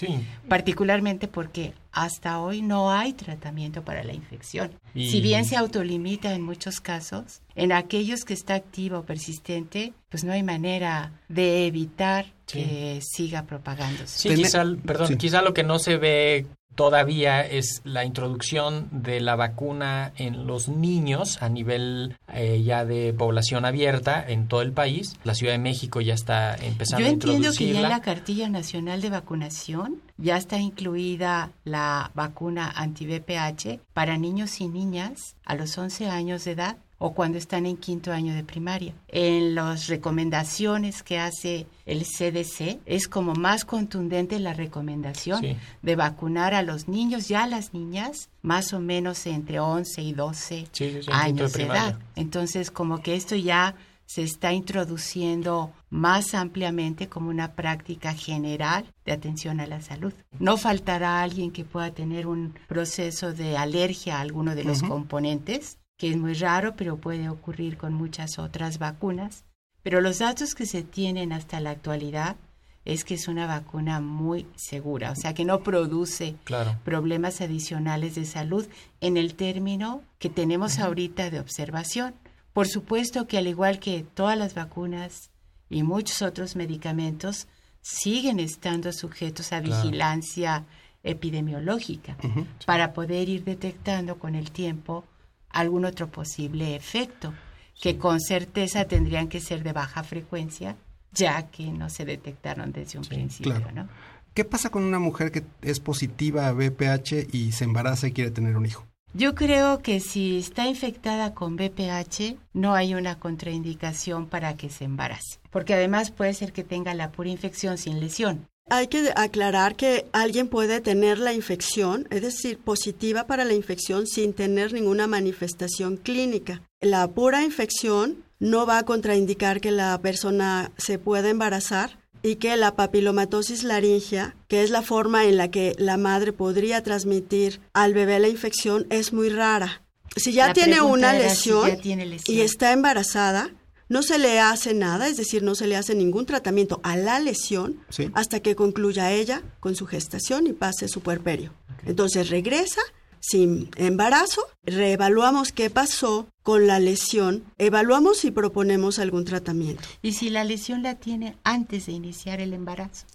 Particularmente 0.47 1.27
porque 1.27 1.73
hasta 1.91 2.39
hoy 2.39 2.61
no 2.61 2.91
hay 2.91 3.13
tratamiento 3.13 3.83
para 3.83 4.03
la 4.03 4.13
infección. 4.13 4.71
Si 4.95 5.21
bien 5.21 5.45
se 5.45 5.57
autolimita 5.57 6.33
en 6.33 6.41
muchos 6.41 6.79
casos, 6.79 7.41
en 7.55 7.71
aquellos 7.71 8.23
que 8.23 8.33
está 8.33 8.55
activo 8.55 8.99
o 8.99 9.03
persistente, 9.03 9.93
pues 10.09 10.23
no 10.23 10.31
hay 10.31 10.41
manera 10.41 11.11
de 11.27 11.67
evitar 11.67 12.25
que 12.47 12.99
siga 13.01 13.43
propagándose. 13.43 14.29
Sí, 14.29 14.35
quizá, 14.35 14.63
perdón, 14.85 15.17
quizá 15.17 15.41
lo 15.41 15.53
que 15.53 15.63
no 15.63 15.79
se 15.79 15.97
ve 15.97 16.45
todavía 16.75 17.41
es 17.41 17.81
la 17.83 18.05
introducción 18.05 18.87
de 18.91 19.19
la 19.19 19.35
vacuna 19.35 20.13
en 20.17 20.47
los 20.47 20.67
niños 20.67 21.41
a 21.41 21.49
nivel 21.49 22.17
eh, 22.33 22.61
ya 22.63 22.85
de 22.85 23.13
población 23.13 23.65
abierta 23.65 24.23
en 24.27 24.47
todo 24.47 24.61
el 24.61 24.71
país. 24.71 25.15
La 25.23 25.35
Ciudad 25.35 25.53
de 25.53 25.59
México 25.59 26.01
ya 26.01 26.13
está 26.13 26.55
empezando 26.55 27.05
a 27.05 27.09
introducirla. 27.09 27.39
Yo 27.39 27.49
entiendo 27.49 27.57
que 27.57 27.73
ya 27.73 27.81
en 27.81 27.89
la 27.89 28.01
cartilla 28.01 28.49
nacional 28.49 29.01
de 29.01 29.09
vacunación 29.09 30.01
ya 30.17 30.37
está 30.37 30.57
incluida 30.57 31.51
la 31.63 32.11
vacuna 32.13 32.71
anti-VPH 32.75 33.79
para 33.93 34.17
niños 34.17 34.61
y 34.61 34.67
niñas 34.67 35.35
a 35.45 35.55
los 35.55 35.77
11 35.77 36.09
años 36.09 36.45
de 36.45 36.51
edad 36.51 36.77
o 37.05 37.13
cuando 37.13 37.37
están 37.37 37.65
en 37.65 37.75
quinto 37.75 38.13
año 38.13 38.33
de 38.33 38.45
primaria. 38.45 38.93
En 39.09 39.55
las 39.55 39.87
recomendaciones 39.87 41.03
que 41.03 41.19
hace 41.19 41.67
el 41.85 42.05
CDC 42.05 42.79
es 42.85 43.09
como 43.09 43.33
más 43.33 43.65
contundente 43.65 44.39
la 44.39 44.53
recomendación 44.53 45.41
de 45.81 45.95
vacunar 45.97 46.53
a 46.53 46.61
los 46.61 46.87
niños 46.87 47.29
y 47.29 47.33
a 47.33 47.45
las 47.45 47.73
niñas 47.73 48.29
más 48.41 48.71
o 48.71 48.79
menos 48.79 49.25
entre 49.25 49.59
11 49.59 50.01
y 50.01 50.13
12 50.13 50.67
años 51.11 51.51
de, 51.51 51.63
edad. 51.63 51.99
Entonces 52.15 52.71
como 52.71 53.01
que 53.01 53.15
esto 53.15 53.35
ya 53.35 53.75
se 54.05 54.23
está 54.23 54.53
introduciendo 54.53 55.73
más 55.89 56.33
ampliamente 56.33 57.09
como 57.09 57.29
una 57.29 57.51
práctica 57.51 58.13
general 58.13 58.85
de 59.03 59.11
atención 59.11 59.59
a 59.59 59.67
la 59.67 59.81
salud. 59.81 60.13
No 60.39 60.55
faltará 60.55 61.21
alguien 61.21 61.51
que 61.51 61.65
pueda 61.65 61.91
tener 61.91 62.27
un 62.27 62.53
proceso 62.69 63.33
de 63.33 63.57
alergia 63.57 64.19
a 64.19 64.21
alguno 64.21 64.55
de 64.55 64.63
los 64.63 64.81
componentes 64.83 65.79
que 66.03 66.09
es 66.09 66.17
muy 66.17 66.33
raro, 66.33 66.75
pero 66.75 66.97
puede 66.97 67.29
ocurrir 67.29 67.77
con 67.77 67.93
muchas 67.93 68.37
otras 68.37 68.77
vacunas. 68.77 69.45
Pero 69.83 70.01
los 70.01 70.19
datos 70.19 70.53
que 70.53 70.65
se 70.65 70.83
tienen 70.83 71.31
hasta 71.31 71.61
la 71.61 71.69
actualidad 71.69 72.35
es 72.83 73.05
que 73.05 73.13
es 73.13 73.29
una 73.29 73.47
vacuna 73.47 74.01
muy 74.01 74.45
segura, 74.57 75.11
o 75.11 75.15
sea 75.15 75.33
que 75.33 75.45
no 75.45 75.63
produce 75.63 76.35
problemas 76.83 77.39
adicionales 77.39 78.15
de 78.15 78.25
salud 78.25 78.67
en 78.99 79.15
el 79.15 79.35
término 79.35 80.01
que 80.19 80.29
tenemos 80.29 80.77
ahorita 80.77 81.29
de 81.29 81.39
observación. 81.39 82.15
Por 82.51 82.67
supuesto 82.67 83.25
que 83.25 83.37
al 83.37 83.47
igual 83.47 83.79
que 83.79 84.05
todas 84.13 84.37
las 84.37 84.55
vacunas 84.55 85.29
y 85.69 85.83
muchos 85.83 86.21
otros 86.21 86.57
medicamentos, 86.57 87.47
siguen 87.81 88.41
estando 88.41 88.91
sujetos 88.91 89.53
a 89.53 89.61
vigilancia 89.61 90.65
epidemiológica 91.01 92.17
para 92.65 92.91
poder 92.91 93.29
ir 93.29 93.45
detectando 93.45 94.19
con 94.19 94.35
el 94.35 94.51
tiempo 94.51 95.05
algún 95.53 95.85
otro 95.85 96.07
posible 96.07 96.75
efecto, 96.75 97.33
que 97.81 97.97
con 97.97 98.19
certeza 98.19 98.85
tendrían 98.85 99.27
que 99.27 99.39
ser 99.39 99.63
de 99.63 99.73
baja 99.73 100.03
frecuencia, 100.03 100.75
ya 101.11 101.47
que 101.47 101.71
no 101.71 101.89
se 101.89 102.05
detectaron 102.05 102.71
desde 102.71 102.99
un 102.99 103.05
principio, 103.05 103.71
¿no? 103.73 103.87
¿Qué 104.33 104.45
pasa 104.45 104.71
con 104.71 104.83
una 104.83 104.97
mujer 104.97 105.31
que 105.31 105.43
es 105.61 105.79
positiva 105.79 106.47
a 106.47 106.53
VPH 106.53 107.27
y 107.31 107.51
se 107.51 107.65
embaraza 107.65 108.07
y 108.07 108.13
quiere 108.13 108.31
tener 108.31 108.57
un 108.57 108.65
hijo? 108.65 108.85
Yo 109.13 109.35
creo 109.35 109.83
que 109.83 109.99
si 109.99 110.39
está 110.39 110.65
infectada 110.65 111.35
con 111.35 111.53
VPH, 111.53 112.35
no 112.53 112.73
hay 112.73 112.95
una 112.95 113.19
contraindicación 113.19 114.25
para 114.25 114.55
que 114.55 114.71
se 114.71 114.85
embarace, 114.85 115.37
porque 115.51 115.75
además 115.75 116.09
puede 116.09 116.33
ser 116.33 116.51
que 116.51 116.63
tenga 116.63 116.95
la 116.95 117.11
pura 117.11 117.29
infección 117.29 117.77
sin 117.77 117.99
lesión. 117.99 118.47
Hay 118.69 118.87
que 118.87 119.11
aclarar 119.15 119.75
que 119.75 120.05
alguien 120.13 120.47
puede 120.47 120.81
tener 120.81 121.19
la 121.19 121.33
infección, 121.33 122.07
es 122.09 122.21
decir, 122.21 122.57
positiva 122.57 123.25
para 123.25 123.45
la 123.45 123.53
infección 123.53 124.07
sin 124.07 124.33
tener 124.33 124.73
ninguna 124.73 125.05
manifestación 125.05 125.97
clínica. 125.97 126.61
La 126.81 127.07
pura 127.07 127.43
infección 127.43 128.23
no 128.39 128.65
va 128.65 128.79
a 128.79 128.83
contraindicar 128.83 129.61
que 129.61 129.71
la 129.71 129.99
persona 130.01 130.71
se 130.77 130.97
pueda 130.97 131.29
embarazar 131.29 131.99
y 132.23 132.37
que 132.37 132.55
la 132.55 132.75
papilomatosis 132.75 133.63
laringea, 133.63 134.35
que 134.47 134.63
es 134.63 134.69
la 134.69 134.81
forma 134.81 135.25
en 135.25 135.37
la 135.37 135.51
que 135.51 135.75
la 135.77 135.97
madre 135.97 136.31
podría 136.31 136.81
transmitir 136.81 137.59
al 137.73 137.93
bebé 137.93 138.19
la 138.19 138.29
infección, 138.29 138.87
es 138.89 139.11
muy 139.11 139.29
rara. 139.29 139.83
Si 140.15 140.31
ya 140.31 140.53
tiene 140.53 140.81
una 140.81 141.13
lesión 141.13 141.79
y 142.27 142.41
está 142.41 142.71
embarazada, 142.71 143.51
no 143.89 144.03
se 144.03 144.17
le 144.17 144.39
hace 144.39 144.73
nada, 144.73 145.07
es 145.07 145.17
decir, 145.17 145.43
no 145.43 145.55
se 145.55 145.67
le 145.67 145.75
hace 145.75 145.95
ningún 145.95 146.25
tratamiento 146.25 146.79
a 146.83 146.95
la 146.97 147.19
lesión 147.19 147.79
hasta 148.13 148.39
que 148.39 148.55
concluya 148.55 149.11
ella 149.11 149.43
con 149.59 149.75
su 149.75 149.85
gestación 149.85 150.47
y 150.47 150.53
pase 150.53 150.87
su 150.87 151.01
puerperio. 151.01 151.53
Entonces 151.85 152.29
regresa 152.29 152.81
sin 153.19 153.69
embarazo, 153.77 154.41
reevaluamos 154.63 155.53
qué 155.53 155.69
pasó 155.69 156.27
con 156.43 156.67
la 156.67 156.79
lesión, 156.79 157.45
evaluamos 157.57 158.25
y 158.25 158.31
proponemos 158.31 158.99
algún 158.99 159.23
tratamiento. 159.23 159.83
¿Y 160.01 160.13
si 160.13 160.29
la 160.29 160.43
lesión 160.43 160.83
la 160.83 160.95
tiene 160.95 161.37
antes 161.43 161.85
de 161.85 161.93
iniciar 161.93 162.41
el 162.41 162.53
embarazo? 162.53 163.05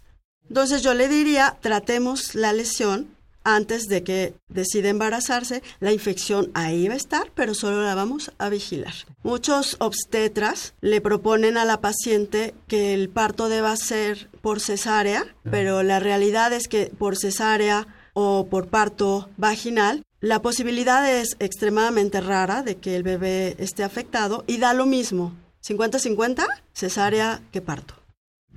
Entonces 0.48 0.82
yo 0.82 0.94
le 0.94 1.08
diría, 1.08 1.58
tratemos 1.60 2.34
la 2.34 2.54
lesión 2.54 3.17
antes 3.54 3.86
de 3.88 4.02
que 4.02 4.34
decida 4.48 4.88
embarazarse, 4.88 5.62
la 5.80 5.92
infección 5.92 6.50
ahí 6.54 6.88
va 6.88 6.94
a 6.94 6.98
estar, 6.98 7.30
pero 7.34 7.54
solo 7.54 7.82
la 7.82 7.94
vamos 7.94 8.32
a 8.38 8.48
vigilar. 8.48 8.94
Muchos 9.22 9.76
obstetras 9.80 10.74
le 10.80 11.00
proponen 11.00 11.56
a 11.56 11.64
la 11.64 11.80
paciente 11.80 12.54
que 12.66 12.94
el 12.94 13.08
parto 13.08 13.48
deba 13.48 13.76
ser 13.76 14.28
por 14.40 14.60
cesárea, 14.60 15.34
pero 15.50 15.82
la 15.82 16.00
realidad 16.00 16.52
es 16.52 16.68
que 16.68 16.92
por 16.98 17.16
cesárea 17.16 17.86
o 18.12 18.46
por 18.48 18.68
parto 18.68 19.28
vaginal, 19.36 20.02
la 20.20 20.42
posibilidad 20.42 21.08
es 21.08 21.36
extremadamente 21.38 22.20
rara 22.20 22.62
de 22.62 22.76
que 22.76 22.96
el 22.96 23.04
bebé 23.04 23.54
esté 23.58 23.84
afectado 23.84 24.44
y 24.46 24.58
da 24.58 24.74
lo 24.74 24.86
mismo, 24.86 25.34
50-50, 25.62 26.44
cesárea 26.72 27.40
que 27.52 27.60
parto. 27.60 27.97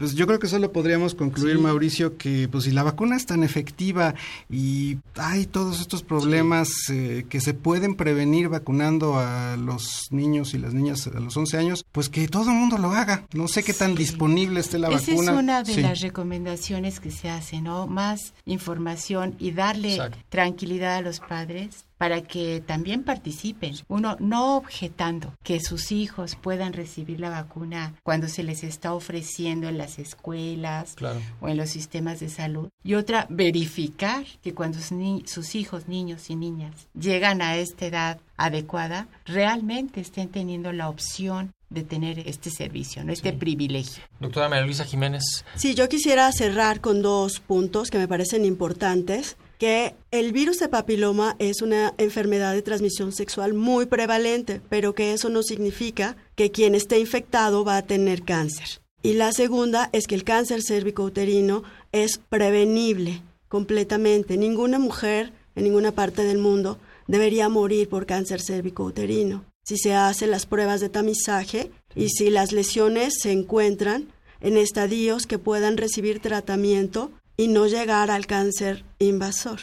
Pues 0.02 0.16
yo 0.16 0.26
creo 0.26 0.40
que 0.40 0.48
solo 0.48 0.72
podríamos 0.72 1.14
concluir, 1.14 1.60
Mauricio, 1.60 2.18
que 2.18 2.48
pues 2.52 2.64
si 2.64 2.72
la 2.72 2.82
vacuna 2.82 3.16
es 3.16 3.28
tan 3.28 3.44
efectiva 3.44 4.16
y 4.50 4.98
hay 5.14 5.46
todos 5.46 5.80
estos 5.80 6.02
problemas 6.02 6.70
eh, 6.90 7.28
que 7.30 7.40
se 7.40 7.54
pueden 7.54 7.94
prevenir 7.94 8.50
vacunando 8.50 9.20
a 9.20 9.58
los 9.58 10.08
niños 10.10 10.56
y 10.56 10.58
las 10.58 10.74
niñas 10.74 11.06
a 11.06 11.20
los 11.20 11.38
11 11.38 11.56
años, 11.56 11.86
pues 11.92 12.10
que 12.10 12.28
todo 12.28 12.50
el 12.50 12.58
mundo 12.58 12.80
lo 12.80 12.90
haga. 12.90 13.28
No 13.34 13.48
sé 13.48 13.62
qué 13.62 13.76
tan 13.76 13.94
disponible 13.94 14.62
esté 14.62 14.80
la 14.80 14.88
Esa 14.88 15.12
vacuna. 15.12 15.34
es 15.34 15.38
una 15.38 15.62
de 15.62 15.82
las 15.84 16.02
recomendaciones 16.02 17.00
que 17.00 17.12
se 17.12 17.30
hacen, 17.30 17.66
¿no? 17.66 17.86
Más 17.86 18.34
información 18.46 19.36
y 19.38 19.52
darle 19.52 20.00
tranquilidad 20.30 20.96
a 20.96 21.02
los 21.02 21.20
padres 21.20 21.86
para 22.02 22.24
que 22.24 22.64
también 22.66 23.04
participen. 23.04 23.76
Uno, 23.88 24.18
no 24.20 24.58
objetando 24.58 25.36
que 25.44 25.60
sus 25.60 25.92
hijos 25.92 26.36
puedan 26.36 26.74
recibir 26.74 27.20
la 27.20 27.30
vacuna 27.30 27.94
cuando 28.02 28.28
se 28.28 28.42
les 28.42 28.64
está 28.64 28.96
ofreciendo 28.96 29.70
en 29.70 29.78
las 29.78 30.00
escuelas 30.00 30.96
o 31.42 31.48
en 31.48 31.58
los 31.58 31.70
sistemas 31.70 32.20
de 32.20 32.30
salud. 32.30 32.70
Y 32.84 32.96
otra, 32.96 33.28
verificar 33.30 34.26
que 34.42 34.56
cuando 34.56 34.80
sus 34.80 35.54
hijos, 35.54 35.88
niños 35.88 36.32
y 36.32 36.36
niñas, 36.36 36.88
llegan 37.00 37.44
a 37.44 37.58
esta 37.58 37.86
edad 37.86 38.20
adecuada, 38.36 39.08
realmente 39.26 40.02
estén 40.02 40.30
teniendo 40.30 40.74
la 40.74 40.90
opción 40.90 41.54
de 41.70 41.84
tener 41.84 42.28
este 42.28 42.50
servicio, 42.50 43.04
¿no? 43.04 43.14
este 43.14 43.32
privilegio. 43.32 44.04
Doctora 44.20 44.50
María 44.50 44.66
Luisa 44.66 44.86
Jiménez. 44.86 45.46
Sí, 45.56 45.76
yo 45.76 45.88
quisiera 45.88 46.32
cerrar 46.32 46.82
con 46.82 47.04
dos 47.04 47.40
puntos 47.40 47.92
que 47.92 48.00
me 48.00 48.08
parecen 48.08 48.44
importantes 48.44 49.38
que 49.62 49.94
el 50.10 50.32
virus 50.32 50.58
de 50.58 50.70
papiloma 50.70 51.36
es 51.38 51.62
una 51.62 51.94
enfermedad 52.00 52.56
de 52.56 52.64
transmisión 52.64 53.12
sexual 53.12 53.54
muy 53.54 53.86
prevalente, 53.86 54.60
pero 54.70 54.96
que 54.96 55.14
eso 55.14 55.30
no 55.30 55.44
significa 55.44 56.18
que 56.34 56.50
quien 56.50 56.74
esté 56.74 56.98
infectado 56.98 57.64
va 57.64 57.78
a 57.78 57.86
tener 57.86 58.24
cáncer. 58.24 58.82
Y 59.04 59.14
la 59.14 59.32
segunda 59.34 59.92
es 59.94 60.08
que 60.08 60.16
el 60.16 60.24
cáncer 60.24 60.64
cérvico-uterino 60.64 61.62
es 61.92 62.18
prevenible 62.18 63.22
completamente. 63.50 64.36
Ninguna 64.36 64.80
mujer 64.80 65.32
en 65.54 65.66
ninguna 65.66 65.92
parte 65.92 66.24
del 66.24 66.40
mundo 66.40 66.80
debería 67.06 67.48
morir 67.48 67.88
por 67.88 68.08
cáncer 68.08 68.42
cérvico-uterino. 68.42 69.46
Si 69.64 69.78
se 69.78 69.94
hacen 69.94 70.32
las 70.32 70.48
pruebas 70.48 70.82
de 70.82 70.90
tamizaje 70.90 71.70
y 71.96 72.10
si 72.10 72.32
las 72.32 72.52
lesiones 72.52 73.14
se 73.22 73.32
encuentran 73.32 74.08
en 74.40 74.58
estadios 74.58 75.28
que 75.28 75.38
puedan 75.38 75.78
recibir 75.78 76.20
tratamiento 76.20 77.12
y 77.38 77.48
no 77.48 77.68
llegar 77.68 78.10
al 78.10 78.26
cáncer 78.26 78.86
invasor. 79.02 79.60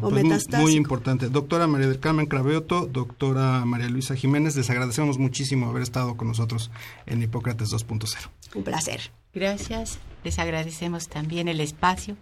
O 0.00 0.10
pues 0.10 0.24
metastásico. 0.24 0.62
Muy, 0.62 0.74
importante. 0.74 1.28
Doctora 1.28 1.66
María 1.66 1.88
del 1.88 2.00
Carmen 2.00 2.26
Craveoto, 2.26 2.86
doctora 2.86 3.64
María 3.64 3.88
Luisa 3.88 4.16
Jiménez, 4.16 4.56
les 4.56 4.70
agradecemos 4.70 5.18
muchísimo 5.18 5.68
haber 5.68 5.82
estado 5.82 6.16
con 6.16 6.28
nosotros 6.28 6.70
en 7.04 7.22
Hipócrates 7.22 7.68
2.0. 7.68 8.28
Un 8.54 8.64
placer. 8.64 9.10
Gracias. 9.34 9.98
Les 10.24 10.38
agradecemos 10.38 11.08
también 11.08 11.48
el 11.48 11.60
espacio 11.60 12.16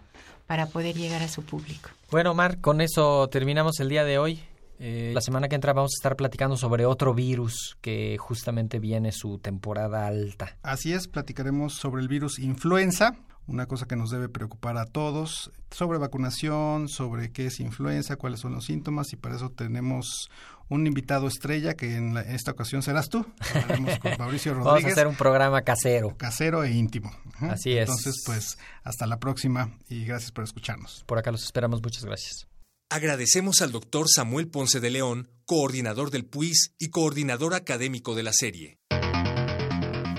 para 0.47 0.67
poder 0.67 0.97
llegar 0.97 1.23
a 1.23 1.29
su 1.29 1.43
público. 1.43 1.91
Bueno, 2.11 2.33
Omar, 2.33 2.61
con 2.61 2.81
eso 2.81 3.29
terminamos 3.29 3.81
el 3.81 3.89
día 3.89 4.05
de 4.05 4.19
hoy. 4.19 4.41
Eh, 4.81 5.13
la 5.15 5.21
semana 5.21 5.49
que 5.49 5.55
entra 5.55 5.73
vamos 5.73 5.93
a 5.95 5.99
estar 5.99 6.17
platicando 6.17 6.57
sobre 6.57 6.85
otro 6.85 7.15
virus 7.15 7.77
que 7.81 8.17
justamente 8.19 8.81
viene 8.81 9.13
su 9.13 9.39
temporada 9.39 10.07
alta. 10.07 10.57
Así 10.63 10.93
es, 10.93 11.07
platicaremos 11.07 11.75
sobre 11.75 12.03
el 12.03 12.09
virus 12.09 12.39
influenza, 12.41 13.17
una 13.47 13.67
cosa 13.67 13.87
que 13.87 13.97
nos 13.97 14.11
debe 14.11 14.29
preocupar 14.29 14.79
a 14.79 14.87
todos, 14.87 15.51
sobre 15.71 15.99
vacunación, 15.99 16.89
sobre 16.89 17.31
qué 17.31 17.47
es 17.47 17.61
influenza, 17.61 18.17
cuáles 18.17 18.41
son 18.41 18.53
los 18.53 18.65
síntomas 18.65 19.13
y 19.13 19.17
para 19.17 19.37
eso 19.37 19.51
tenemos 19.51 20.31
un 20.69 20.87
invitado 20.87 21.29
estrella 21.29 21.75
que 21.75 21.97
en, 21.97 22.17
esta 22.17 22.53
ocasión 22.53 22.83
serás 22.83 23.09
tú. 23.09 23.27
con 23.69 23.85
Mauricio 24.19 24.55
Rodríguez. 24.55 24.65
Vamos 24.65 24.85
a 24.85 24.89
hacer 24.89 25.07
un 25.07 25.17
programa 25.17 25.63
casero. 25.63 26.17
Casero 26.17 26.65
e 26.65 26.73
íntimo. 26.73 27.13
Así 27.41 27.73
es. 27.73 27.89
Entonces, 27.89 28.23
pues 28.25 28.59
hasta 28.83 29.07
la 29.07 29.19
próxima 29.19 29.77
y 29.89 30.05
gracias 30.05 30.33
por 30.33 30.45
escucharnos. 30.45 31.05
Por 31.07 31.19
acá 31.19 31.31
los 31.31 31.45
esperamos. 31.45 31.83
Muchas 31.83 32.05
gracias. 32.05 32.49
Agradecemos 32.91 33.61
al 33.61 33.73
doctor 33.73 34.07
Samuel 34.09 34.49
Ponce 34.49 34.79
de 34.79 34.91
León, 34.91 35.29
coordinador 35.47 36.11
del 36.11 36.27
PUIS 36.27 36.75
y 36.79 36.91
coordinador 36.91 37.55
académico 37.55 38.15
de 38.15 38.23
la 38.23 38.33
serie. 38.33 38.79